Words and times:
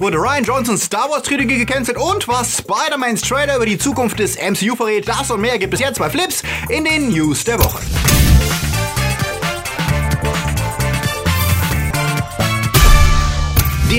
wurde 0.00 0.16
Ryan 0.16 0.44
Johnsons 0.44 0.84
Star 0.84 1.10
Wars 1.10 1.22
Trilogie 1.22 1.58
gecancelt 1.58 1.98
und 1.98 2.26
was 2.26 2.58
Spider-Mans 2.58 3.20
Trailer 3.20 3.56
über 3.56 3.66
die 3.66 3.76
Zukunft 3.76 4.18
des 4.18 4.36
MCU 4.36 4.74
verrät, 4.74 5.06
das 5.06 5.30
und 5.30 5.42
mehr 5.42 5.58
gibt 5.58 5.74
es 5.74 5.80
jetzt 5.80 5.98
bei 5.98 6.08
Flips 6.08 6.42
in 6.68 6.84
den 6.84 7.10
News 7.10 7.44
der 7.44 7.58
Woche. 7.58 7.80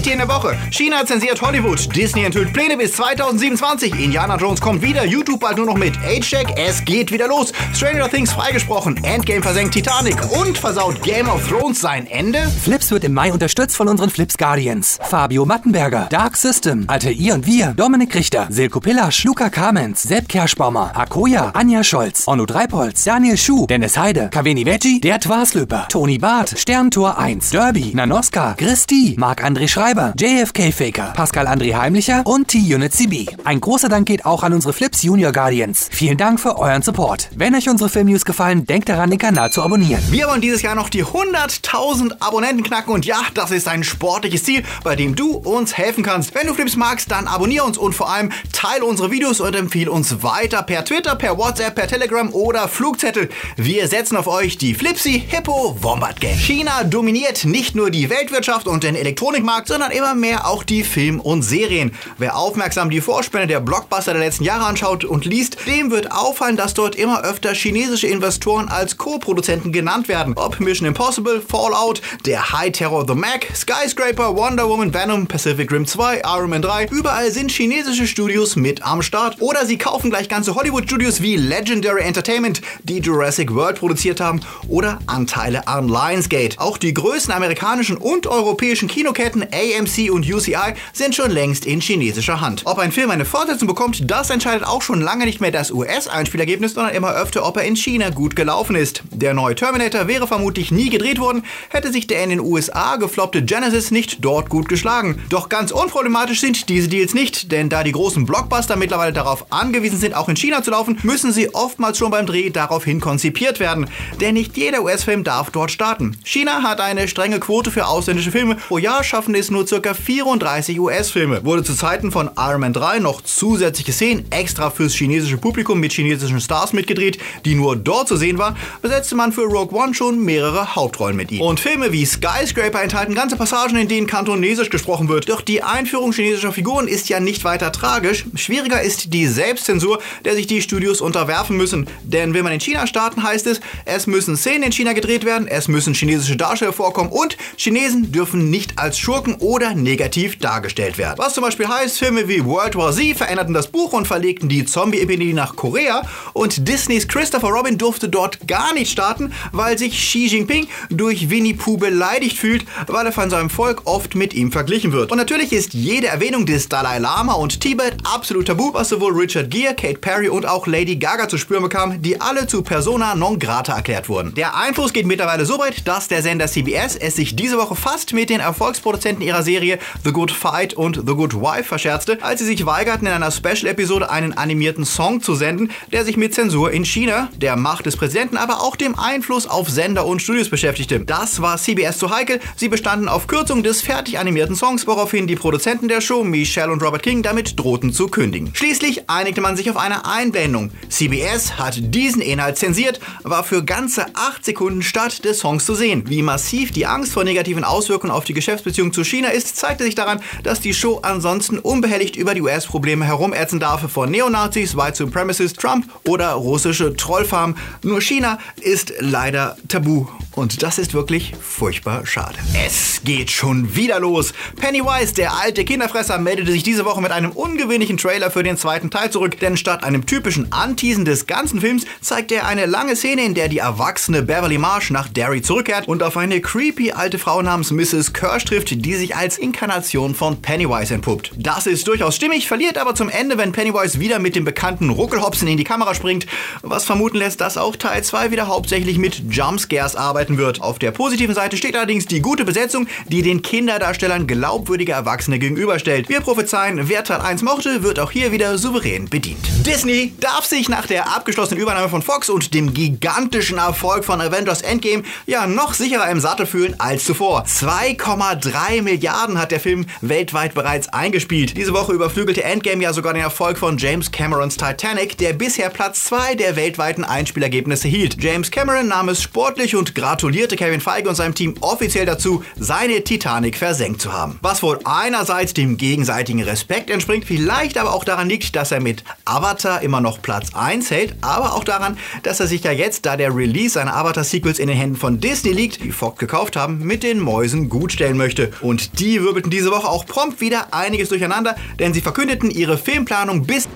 Themen 0.01 0.19
der 0.19 0.27
Woche. 0.27 0.57
China 0.71 1.05
zensiert 1.05 1.41
Hollywood. 1.41 1.95
Disney 1.95 2.23
enthüllt 2.23 2.53
Pläne 2.53 2.75
bis 2.77 2.93
2027. 2.93 3.99
Indiana 3.99 4.35
Jones 4.37 4.59
kommt 4.59 4.81
wieder. 4.81 5.05
YouTube 5.05 5.39
bald 5.39 5.57
nur 5.57 5.65
noch 5.65 5.77
mit 5.77 5.97
Age-Check. 5.99 6.55
Es 6.57 6.83
geht 6.83 7.11
wieder 7.11 7.27
los. 7.27 7.51
Stranger 7.73 8.09
Things 8.09 8.31
freigesprochen. 8.31 9.03
Endgame 9.03 9.41
versenkt 9.41 9.73
Titanic. 9.73 10.17
Und 10.31 10.57
versaut 10.57 11.01
Game 11.03 11.29
of 11.29 11.47
Thrones 11.47 11.79
sein 11.79 12.07
Ende? 12.07 12.39
Flips 12.63 12.89
wird 12.91 13.03
im 13.03 13.13
Mai 13.13 13.31
unterstützt 13.31 13.75
von 13.75 13.87
unseren 13.87 14.09
Flips 14.09 14.37
Guardians. 14.37 14.97
Fabio 15.01 15.45
Mattenberger, 15.45 16.07
Dark 16.09 16.35
System, 16.35 16.85
Alte 16.87 17.11
I 17.11 17.31
und 17.31 17.45
Wir, 17.45 17.73
Dominik 17.75 18.15
Richter, 18.15 18.47
Silko 18.49 18.79
Pillasch, 18.79 19.23
Luca 19.23 19.49
Kamens, 19.49 20.01
Sepp 20.01 20.27
Kerschbaumer, 20.27 20.91
Akoya, 20.95 21.51
Anja 21.53 21.83
Scholz, 21.83 22.23
Onno 22.27 22.45
Dreipolz, 22.45 23.03
Daniel 23.03 23.37
Schuh, 23.37 23.67
Dennis 23.67 23.97
Heide, 23.97 24.29
Kaveni 24.31 24.65
Veggie, 24.65 24.99
Der 24.99 25.19
Twaslöper, 25.19 25.87
Toni 25.89 26.17
Barth, 26.17 26.57
Sterntor 26.57 27.17
1, 27.17 27.51
Derby, 27.51 27.91
Nanoska, 27.93 28.55
Christi, 28.57 29.15
Marc-André 29.17 29.67
Schreiber, 29.67 29.90
Schreiber, 29.91 30.13
JFK 30.17 30.71
Faker, 30.71 31.11
Pascal 31.13 31.47
André 31.47 31.75
Heimlicher 31.75 32.21
und 32.25 32.47
T-Unit 32.47 32.93
CB. 32.93 33.25
Ein 33.43 33.59
großer 33.59 33.89
Dank 33.89 34.07
geht 34.07 34.23
auch 34.23 34.41
an 34.41 34.53
unsere 34.53 34.71
Flips 34.71 35.03
Junior 35.03 35.33
Guardians. 35.33 35.89
Vielen 35.91 36.17
Dank 36.17 36.39
für 36.39 36.57
euren 36.57 36.81
Support. 36.81 37.27
Wenn 37.35 37.53
euch 37.55 37.67
unsere 37.67 37.89
Filmnews 37.89 38.23
gefallen, 38.23 38.65
denkt 38.65 38.87
daran, 38.87 39.09
den 39.09 39.19
Kanal 39.19 39.51
zu 39.51 39.61
abonnieren. 39.61 40.01
Wir 40.09 40.27
wollen 40.29 40.39
dieses 40.39 40.61
Jahr 40.61 40.75
noch 40.75 40.87
die 40.87 41.03
100.000 41.03 42.21
Abonnenten 42.21 42.63
knacken 42.63 42.93
und 42.93 43.05
ja, 43.05 43.17
das 43.33 43.51
ist 43.51 43.67
ein 43.67 43.83
sportliches 43.83 44.45
Ziel, 44.45 44.63
bei 44.85 44.95
dem 44.95 45.13
du 45.13 45.31
uns 45.35 45.77
helfen 45.77 46.05
kannst. 46.05 46.33
Wenn 46.35 46.47
du 46.47 46.53
Flips 46.53 46.77
magst, 46.77 47.11
dann 47.11 47.27
abonniere 47.27 47.65
uns 47.65 47.77
und 47.77 47.91
vor 47.91 48.09
allem 48.09 48.31
teile 48.53 48.85
unsere 48.85 49.11
Videos 49.11 49.41
und 49.41 49.53
empfehle 49.57 49.91
uns 49.91 50.23
weiter 50.23 50.63
per 50.63 50.85
Twitter, 50.85 51.17
per 51.17 51.37
WhatsApp, 51.37 51.75
per 51.75 51.89
Telegram 51.89 52.33
oder 52.33 52.69
Flugzettel. 52.69 53.27
Wir 53.57 53.89
setzen 53.89 54.15
auf 54.15 54.27
euch 54.27 54.57
die 54.57 54.73
Flipsy 54.73 55.21
Hippo 55.27 55.75
Wombat 55.81 56.21
Gang. 56.21 56.35
China 56.35 56.85
dominiert 56.85 57.43
nicht 57.43 57.75
nur 57.75 57.91
die 57.91 58.09
Weltwirtschaft 58.09 58.67
und 58.67 58.83
den 58.83 58.95
Elektronikmarkt, 58.95 59.67
sondern 59.67 59.80
immer 59.89 60.13
mehr 60.13 60.47
auch 60.47 60.63
die 60.63 60.83
Film- 60.83 61.19
und 61.19 61.41
Serien. 61.41 61.91
Wer 62.19 62.37
aufmerksam 62.37 62.91
die 62.91 63.01
Vorspänne 63.01 63.47
der 63.47 63.59
Blockbuster 63.59 64.13
der 64.13 64.21
letzten 64.21 64.43
Jahre 64.43 64.65
anschaut 64.65 65.03
und 65.03 65.25
liest, 65.25 65.57
dem 65.65 65.89
wird 65.89 66.11
auffallen, 66.11 66.57
dass 66.57 66.75
dort 66.75 66.95
immer 66.95 67.23
öfter 67.23 67.55
chinesische 67.55 68.07
Investoren 68.07 68.67
als 68.67 68.97
Co-Produzenten 68.97 69.71
genannt 69.71 70.07
werden. 70.07 70.33
Ob 70.35 70.59
Mission 70.59 70.87
Impossible, 70.87 71.41
Fallout, 71.41 72.01
der 72.25 72.51
High 72.51 72.71
Terror 72.71 73.05
The 73.07 73.15
Mac, 73.15 73.47
Skyscraper, 73.55 74.35
Wonder 74.35 74.69
Woman, 74.69 74.93
Venom, 74.93 75.25
Pacific 75.25 75.71
Rim 75.71 75.87
2, 75.87 76.21
Iron 76.25 76.49
Man 76.49 76.61
3, 76.61 76.87
überall 76.91 77.31
sind 77.31 77.49
chinesische 77.51 78.05
Studios 78.05 78.55
mit 78.55 78.83
am 78.83 79.01
Start. 79.01 79.37
Oder 79.39 79.65
sie 79.65 79.77
kaufen 79.77 80.09
gleich 80.09 80.29
ganze 80.29 80.53
Hollywood-Studios 80.53 81.21
wie 81.21 81.37
Legendary 81.37 82.01
Entertainment, 82.01 82.61
die 82.83 82.99
Jurassic 82.99 83.55
World 83.55 83.79
produziert 83.79 84.19
haben, 84.19 84.41
oder 84.67 84.99
Anteile 85.07 85.67
an 85.67 85.87
Lionsgate. 85.87 86.59
Auch 86.59 86.77
die 86.77 86.93
größten 86.93 87.33
amerikanischen 87.33 87.97
und 87.97 88.27
europäischen 88.27 88.87
Kinoketten 88.87 89.41
AMC 89.75 90.11
und 90.11 90.31
UCI 90.31 90.73
sind 90.93 91.15
schon 91.15 91.31
längst 91.31 91.65
in 91.65 91.81
chinesischer 91.81 92.41
Hand. 92.41 92.61
Ob 92.65 92.79
ein 92.79 92.91
Film 92.91 93.11
eine 93.11 93.25
Fortsetzung 93.25 93.67
bekommt, 93.67 94.09
das 94.09 94.29
entscheidet 94.29 94.67
auch 94.67 94.81
schon 94.81 95.01
lange 95.01 95.25
nicht 95.25 95.41
mehr 95.41 95.51
das 95.51 95.71
US-Einspielergebnis, 95.71 96.73
sondern 96.73 96.95
immer 96.95 97.13
öfter, 97.13 97.45
ob 97.45 97.57
er 97.57 97.63
in 97.63 97.75
China 97.75 98.09
gut 98.09 98.35
gelaufen 98.35 98.75
ist. 98.75 99.03
Der 99.11 99.33
neue 99.33 99.55
Terminator 99.55 100.07
wäre 100.07 100.27
vermutlich 100.27 100.71
nie 100.71 100.89
gedreht 100.89 101.19
worden, 101.19 101.43
hätte 101.69 101.91
sich 101.91 102.07
der 102.07 102.23
in 102.23 102.29
den 102.29 102.39
USA 102.39 102.95
gefloppte 102.95 103.43
Genesis 103.43 103.91
nicht 103.91 104.23
dort 104.23 104.49
gut 104.49 104.69
geschlagen. 104.69 105.21
Doch 105.29 105.49
ganz 105.49 105.71
unproblematisch 105.71 106.41
sind 106.41 106.69
diese 106.69 106.87
Deals 106.87 107.13
nicht, 107.13 107.51
denn 107.51 107.69
da 107.69 107.83
die 107.83 107.91
großen 107.91 108.25
Blockbuster 108.25 108.75
mittlerweile 108.75 109.13
darauf 109.13 109.51
angewiesen 109.51 109.99
sind, 109.99 110.15
auch 110.15 110.29
in 110.29 110.35
China 110.35 110.63
zu 110.63 110.71
laufen, 110.71 110.99
müssen 111.03 111.31
sie 111.31 111.53
oftmals 111.53 111.97
schon 111.97 112.11
beim 112.11 112.25
Dreh 112.25 112.49
daraufhin 112.49 112.99
konzipiert 112.99 113.59
werden. 113.59 113.87
Denn 114.19 114.33
nicht 114.33 114.57
jeder 114.57 114.83
US-Film 114.83 115.23
darf 115.23 115.51
dort 115.51 115.71
starten. 115.71 116.17
China 116.23 116.63
hat 116.63 116.81
eine 116.81 117.07
strenge 117.07 117.39
Quote 117.39 117.71
für 117.71 117.87
ausländische 117.87 118.31
Filme. 118.31 118.55
Pro 118.55 118.77
Jahr 118.77 119.03
schaffen 119.03 119.35
es 119.35 119.51
nur 119.51 119.60
ca. 119.65 119.93
34 119.93 120.79
US-Filme. 120.79 121.43
Wurde 121.43 121.63
zu 121.63 121.75
Zeiten 121.75 122.11
von 122.11 122.29
Iron 122.37 122.61
Man 122.61 122.73
3 122.73 122.99
noch 122.99 123.21
zusätzliche 123.21 123.91
Szenen 123.91 124.25
extra 124.31 124.69
fürs 124.69 124.93
chinesische 124.93 125.37
Publikum 125.37 125.79
mit 125.79 125.93
chinesischen 125.93 126.41
Stars 126.41 126.73
mitgedreht, 126.73 127.17
die 127.45 127.55
nur 127.55 127.75
dort 127.75 128.07
zu 128.07 128.17
sehen 128.17 128.37
waren, 128.37 128.55
besetzte 128.81 129.15
man 129.15 129.31
für 129.31 129.43
Rogue 129.43 129.77
One 129.77 129.93
schon 129.93 130.23
mehrere 130.23 130.75
Hauptrollen 130.75 131.15
mit 131.15 131.31
ihm. 131.31 131.41
Und 131.41 131.59
Filme 131.59 131.91
wie 131.91 132.05
Skyscraper 132.05 132.81
enthalten 132.81 133.15
ganze 133.15 133.35
Passagen, 133.35 133.77
in 133.77 133.87
denen 133.87 134.07
Kantonesisch 134.07 134.69
gesprochen 134.69 135.09
wird. 135.09 135.29
Doch 135.29 135.41
die 135.41 135.63
Einführung 135.63 136.11
chinesischer 136.11 136.51
Figuren 136.51 136.87
ist 136.87 137.09
ja 137.09 137.19
nicht 137.19 137.43
weiter 137.43 137.71
tragisch. 137.71 138.25
Schwieriger 138.35 138.81
ist 138.81 139.13
die 139.13 139.27
Selbstzensur, 139.27 139.99
der 140.25 140.35
sich 140.35 140.47
die 140.47 140.61
Studios 140.61 141.01
unterwerfen 141.01 141.57
müssen. 141.57 141.87
Denn 142.03 142.33
wenn 142.33 142.43
man 142.43 142.53
in 142.53 142.59
China 142.59 142.87
starten, 142.87 143.23
heißt 143.23 143.47
es, 143.47 143.61
es 143.85 144.07
müssen 144.07 144.37
Szenen 144.37 144.63
in 144.63 144.71
China 144.71 144.93
gedreht 144.93 145.25
werden, 145.25 145.47
es 145.47 145.67
müssen 145.67 145.93
chinesische 145.93 146.37
Darsteller 146.37 146.73
vorkommen 146.73 147.11
und 147.11 147.37
Chinesen 147.57 148.11
dürfen 148.11 148.49
nicht 148.49 148.77
als 148.77 148.97
Schurken 148.97 149.35
oder 149.35 149.50
negativ 149.59 150.39
dargestellt 150.39 150.97
werden. 150.97 151.17
Was 151.17 151.33
zum 151.33 151.43
Beispiel 151.43 151.67
heißt, 151.67 151.99
Filme 151.99 152.27
wie 152.27 152.45
World 152.45 152.75
War 152.75 152.93
Z 152.93 153.17
veränderten 153.17 153.53
das 153.53 153.67
Buch 153.67 153.93
und 153.93 154.07
verlegten 154.07 154.49
die 154.49 154.65
Zombie-Epidemie 154.65 155.33
nach 155.33 155.55
Korea 155.55 156.03
und 156.33 156.67
Disneys 156.67 157.07
Christopher 157.07 157.49
Robin 157.49 157.77
durfte 157.77 158.09
dort 158.09 158.47
gar 158.47 158.73
nicht 158.73 158.91
starten, 158.91 159.33
weil 159.51 159.77
sich 159.77 159.93
Xi 159.93 160.27
Jinping 160.27 160.67
durch 160.89 161.29
Winnie 161.29 161.53
Pooh 161.53 161.77
beleidigt 161.77 162.37
fühlt, 162.37 162.65
weil 162.87 163.05
er 163.05 163.11
von 163.11 163.29
seinem 163.29 163.49
Volk 163.49 163.81
oft 163.85 164.15
mit 164.15 164.33
ihm 164.33 164.51
verglichen 164.51 164.91
wird. 164.93 165.11
Und 165.11 165.17
natürlich 165.17 165.51
ist 165.51 165.73
jede 165.73 166.07
Erwähnung 166.07 166.45
des 166.45 166.69
Dalai 166.69 166.99
Lama 166.99 167.33
und 167.33 167.59
Tibet 167.59 167.97
absolut 168.03 168.47
tabu, 168.47 168.73
was 168.73 168.89
sowohl 168.89 169.13
Richard 169.13 169.51
Gere, 169.51 169.75
Kate 169.75 169.99
Perry 169.99 170.29
und 170.29 170.45
auch 170.45 170.65
Lady 170.65 170.95
Gaga 170.95 171.27
zu 171.27 171.37
spüren 171.37 171.63
bekam, 171.63 172.01
die 172.01 172.19
alle 172.21 172.47
zu 172.47 172.61
Persona 172.61 173.15
non 173.15 173.37
grata 173.37 173.75
erklärt 173.75 174.09
wurden. 174.09 174.33
Der 174.35 174.55
Einfluss 174.55 174.93
geht 174.93 175.05
mittlerweile 175.05 175.45
so 175.45 175.59
weit, 175.59 175.87
dass 175.87 176.07
der 176.07 176.21
Sender 176.21 176.47
CBS 176.47 176.95
es 176.95 177.15
sich 177.15 177.35
diese 177.35 177.57
Woche 177.57 177.75
fast 177.75 178.13
mit 178.13 178.29
den 178.29 178.39
Erfolgsproduzenten 178.39 179.25
ihrer 179.25 179.40
Serie 179.43 179.79
The 180.03 180.11
Good 180.11 180.31
Fight 180.31 180.73
und 180.73 180.97
The 181.05 181.13
Good 181.13 181.35
Wife 181.35 181.63
verscherzte, 181.63 182.17
als 182.21 182.39
sie 182.39 182.45
sich 182.45 182.65
weigerten, 182.65 183.07
in 183.07 183.13
einer 183.13 183.31
Special-Episode 183.31 184.09
einen 184.09 184.33
animierten 184.33 184.85
Song 184.85 185.21
zu 185.21 185.35
senden, 185.35 185.71
der 185.91 186.05
sich 186.05 186.17
mit 186.17 186.33
Zensur 186.33 186.71
in 186.71 186.85
China, 186.85 187.29
der 187.37 187.55
Macht 187.55 187.85
des 187.85 187.97
Präsidenten, 187.97 188.37
aber 188.37 188.61
auch 188.61 188.75
dem 188.75 188.97
Einfluss 188.97 189.47
auf 189.47 189.69
Sender 189.69 190.05
und 190.05 190.21
Studios 190.21 190.49
beschäftigte. 190.49 190.99
Das 190.99 191.41
war 191.41 191.57
CBS 191.57 191.97
zu 191.97 192.09
heikel. 192.09 192.39
Sie 192.55 192.69
bestanden 192.69 193.07
auf 193.07 193.27
Kürzung 193.27 193.63
des 193.63 193.81
fertig 193.81 194.19
animierten 194.19 194.55
Songs, 194.55 194.87
woraufhin 194.87 195.27
die 195.27 195.35
Produzenten 195.35 195.87
der 195.87 196.01
Show, 196.01 196.23
Michelle 196.23 196.71
und 196.71 196.83
Robert 196.83 197.03
King, 197.03 197.23
damit 197.23 197.59
drohten 197.59 197.93
zu 197.93 198.07
kündigen. 198.07 198.51
Schließlich 198.53 199.09
einigte 199.09 199.41
man 199.41 199.57
sich 199.57 199.69
auf 199.69 199.77
eine 199.77 200.05
Einblendung. 200.05 200.71
CBS 200.89 201.57
hat 201.57 201.75
diesen 201.79 202.21
Inhalt 202.21 202.57
zensiert, 202.57 202.99
war 203.23 203.43
für 203.43 203.63
ganze 203.63 204.05
8 204.13 204.45
Sekunden 204.45 204.81
statt 204.81 205.25
des 205.25 205.39
Songs 205.39 205.65
zu 205.65 205.75
sehen. 205.75 206.03
Wie 206.07 206.21
massiv 206.21 206.71
die 206.71 206.85
Angst 206.85 207.13
vor 207.13 207.23
negativen 207.23 207.63
Auswirkungen 207.63 208.11
auf 208.11 208.23
die 208.23 208.33
Geschäftsbeziehung 208.33 208.93
zu 208.93 209.03
China 209.03 209.29
ist, 209.31 209.57
zeigte 209.57 209.83
sich 209.83 209.95
daran, 209.95 210.21
dass 210.43 210.59
die 210.59 210.73
Show 210.73 210.99
ansonsten 211.03 211.59
unbehelligt 211.59 212.15
über 212.15 212.33
die 212.33 212.41
US-Probleme 212.41 213.05
herumätzen 213.05 213.59
darf 213.59 213.89
von 213.91 214.11
Neonazis, 214.11 214.75
White 214.75 214.97
Supremacists, 214.97 215.57
Trump 215.57 215.85
oder 216.07 216.31
russische 216.33 216.95
Trollfarmen. 216.95 217.57
Nur 217.83 218.01
China 218.01 218.37
ist 218.61 218.93
leider 218.99 219.57
tabu 219.67 220.07
und 220.33 220.63
das 220.63 220.77
ist 220.77 220.93
wirklich 220.93 221.33
furchtbar 221.41 222.05
schade. 222.05 222.37
Es 222.65 223.01
geht 223.03 223.31
schon 223.31 223.75
wieder 223.75 223.99
los. 223.99 224.33
Pennywise, 224.55 225.13
der 225.13 225.33
alte 225.33 225.65
Kinderfresser, 225.65 226.17
meldete 226.19 226.51
sich 226.51 226.63
diese 226.63 226.85
Woche 226.85 227.01
mit 227.01 227.11
einem 227.11 227.31
ungewöhnlichen 227.31 227.97
Trailer 227.97 228.31
für 228.31 228.43
den 228.43 228.57
zweiten 228.57 228.89
Teil 228.89 229.09
zurück, 229.09 229.39
denn 229.39 229.57
statt 229.57 229.83
einem 229.83 230.05
typischen 230.05 230.51
Anteasen 230.51 231.05
des 231.05 231.27
ganzen 231.27 231.59
Films 231.59 231.85
zeigt 232.01 232.31
er 232.31 232.47
eine 232.47 232.65
lange 232.65 232.95
Szene, 232.95 233.25
in 233.25 233.33
der 233.33 233.49
die 233.49 233.57
erwachsene 233.57 234.21
Beverly 234.21 234.57
Marsh 234.57 234.89
nach 234.91 235.09
Derry 235.09 235.41
zurückkehrt 235.41 235.87
und 235.87 236.03
auf 236.03 236.17
eine 236.17 236.39
creepy 236.39 236.91
alte 236.91 237.19
Frau 237.19 237.41
namens 237.41 237.71
Mrs. 237.71 238.13
Kirsch 238.13 238.45
trifft, 238.45 238.85
die 238.85 238.95
sich 238.95 239.10
als 239.13 239.37
Inkarnation 239.37 240.15
von 240.15 240.41
Pennywise 240.41 240.93
entpuppt. 240.93 241.31
Das 241.37 241.67
ist 241.67 241.87
durchaus 241.87 242.15
stimmig, 242.15 242.47
verliert 242.47 242.77
aber 242.77 242.95
zum 242.95 243.09
Ende, 243.09 243.37
wenn 243.37 243.51
Pennywise 243.51 243.99
wieder 243.99 244.19
mit 244.19 244.35
dem 244.35 244.45
bekannten 244.45 244.89
Ruckelhopsen 244.89 245.47
in 245.47 245.57
die 245.57 245.63
Kamera 245.63 245.93
springt, 245.93 246.25
was 246.61 246.85
vermuten 246.85 247.17
lässt, 247.17 247.41
dass 247.41 247.57
auch 247.57 247.75
Teil 247.75 248.03
2 248.03 248.31
wieder 248.31 248.47
hauptsächlich 248.47 248.97
mit 248.97 249.23
Jumpscares 249.29 249.95
arbeiten 249.95 250.37
wird. 250.37 250.61
Auf 250.61 250.79
der 250.79 250.91
positiven 250.91 251.35
Seite 251.35 251.57
steht 251.57 251.75
allerdings 251.75 252.05
die 252.05 252.21
gute 252.21 252.45
Besetzung, 252.45 252.87
die 253.07 253.21
den 253.21 253.41
Kinderdarstellern 253.41 254.27
glaubwürdige 254.27 254.93
Erwachsene 254.93 255.39
gegenüberstellt. 255.39 256.09
Wir 256.09 256.21
prophezeien, 256.21 256.89
wer 256.89 257.03
Teil 257.03 257.21
1 257.21 257.41
mochte, 257.41 257.83
wird 257.83 257.99
auch 257.99 258.11
hier 258.11 258.31
wieder 258.31 258.57
souverän 258.57 259.09
bedient. 259.09 259.45
Disney 259.65 260.13
darf 260.19 260.45
sich 260.45 260.69
nach 260.69 260.87
der 260.87 261.15
abgeschlossenen 261.15 261.61
Übernahme 261.61 261.89
von 261.89 262.01
Fox 262.01 262.29
und 262.29 262.53
dem 262.53 262.73
gigantischen 262.73 263.57
Erfolg 263.57 264.05
von 264.05 264.21
Avengers 264.21 264.61
Endgame 264.61 265.03
ja 265.25 265.47
noch 265.47 265.73
sicherer 265.73 266.09
im 266.09 266.19
Sattel 266.19 266.45
fühlen 266.45 266.75
als 266.79 267.03
zuvor. 267.03 267.43
2,3 267.45 268.81
Milliarden 268.81 269.00
Milliarden 269.01 269.39
hat 269.39 269.49
der 269.49 269.59
Film 269.59 269.87
weltweit 270.01 270.53
bereits 270.53 270.87
eingespielt. 270.89 271.57
Diese 271.57 271.73
Woche 271.73 271.91
überflügelte 271.91 272.43
Endgame 272.43 272.83
ja 272.83 272.93
sogar 272.93 273.13
den 273.13 273.23
Erfolg 273.23 273.57
von 273.57 273.79
James 273.79 274.11
Camerons 274.11 274.57
Titanic, 274.57 275.17
der 275.17 275.33
bisher 275.33 275.71
Platz 275.71 276.03
2 276.05 276.35
der 276.35 276.55
weltweiten 276.55 277.03
Einspielergebnisse 277.03 277.87
hielt. 277.87 278.21
James 278.21 278.51
Cameron 278.51 278.89
nahm 278.89 279.09
es 279.09 279.23
sportlich 279.23 279.75
und 279.75 279.95
gratulierte 279.95 280.55
Kevin 280.55 280.81
Feige 280.81 281.09
und 281.09 281.15
seinem 281.15 281.33
Team 281.33 281.55
offiziell 281.61 282.05
dazu, 282.05 282.43
seine 282.59 283.03
Titanic 283.03 283.57
versenkt 283.57 284.01
zu 284.01 284.13
haben. 284.13 284.37
Was 284.43 284.61
wohl 284.61 284.77
einerseits 284.83 285.55
dem 285.55 285.77
gegenseitigen 285.77 286.43
Respekt 286.43 286.91
entspringt, 286.91 287.25
vielleicht 287.25 287.79
aber 287.79 287.95
auch 287.95 288.03
daran 288.03 288.29
liegt, 288.29 288.55
dass 288.55 288.71
er 288.71 288.81
mit 288.81 289.03
Avatar 289.25 289.81
immer 289.81 289.99
noch 289.99 290.21
Platz 290.21 290.53
1 290.53 290.91
hält, 290.91 291.15
aber 291.21 291.55
auch 291.55 291.63
daran, 291.63 291.97
dass 292.21 292.39
er 292.39 292.45
sich 292.45 292.63
ja 292.63 292.71
jetzt, 292.71 293.07
da 293.07 293.17
der 293.17 293.35
Release 293.35 293.73
seiner 293.73 293.95
Avatar-Sequels 293.95 294.59
in 294.59 294.67
den 294.67 294.77
Händen 294.77 294.95
von 294.95 295.19
Disney 295.19 295.53
liegt, 295.53 295.83
die 295.83 295.91
Fox 295.91 296.19
gekauft 296.19 296.55
haben, 296.55 296.85
mit 296.85 297.01
den 297.01 297.19
Mäusen 297.19 297.67
gutstellen 297.67 298.15
möchte. 298.15 298.51
Und 298.61 298.90
die 298.99 299.21
wirbelten 299.21 299.49
diese 299.49 299.71
Woche 299.71 299.87
auch 299.87 300.05
prompt 300.05 300.41
wieder 300.41 300.73
einiges 300.73 301.09
durcheinander, 301.09 301.55
denn 301.79 301.93
sie 301.93 302.01
verkündeten 302.01 302.51
ihre 302.51 302.77
Filmplanung 302.77 303.45
bis 303.45 303.67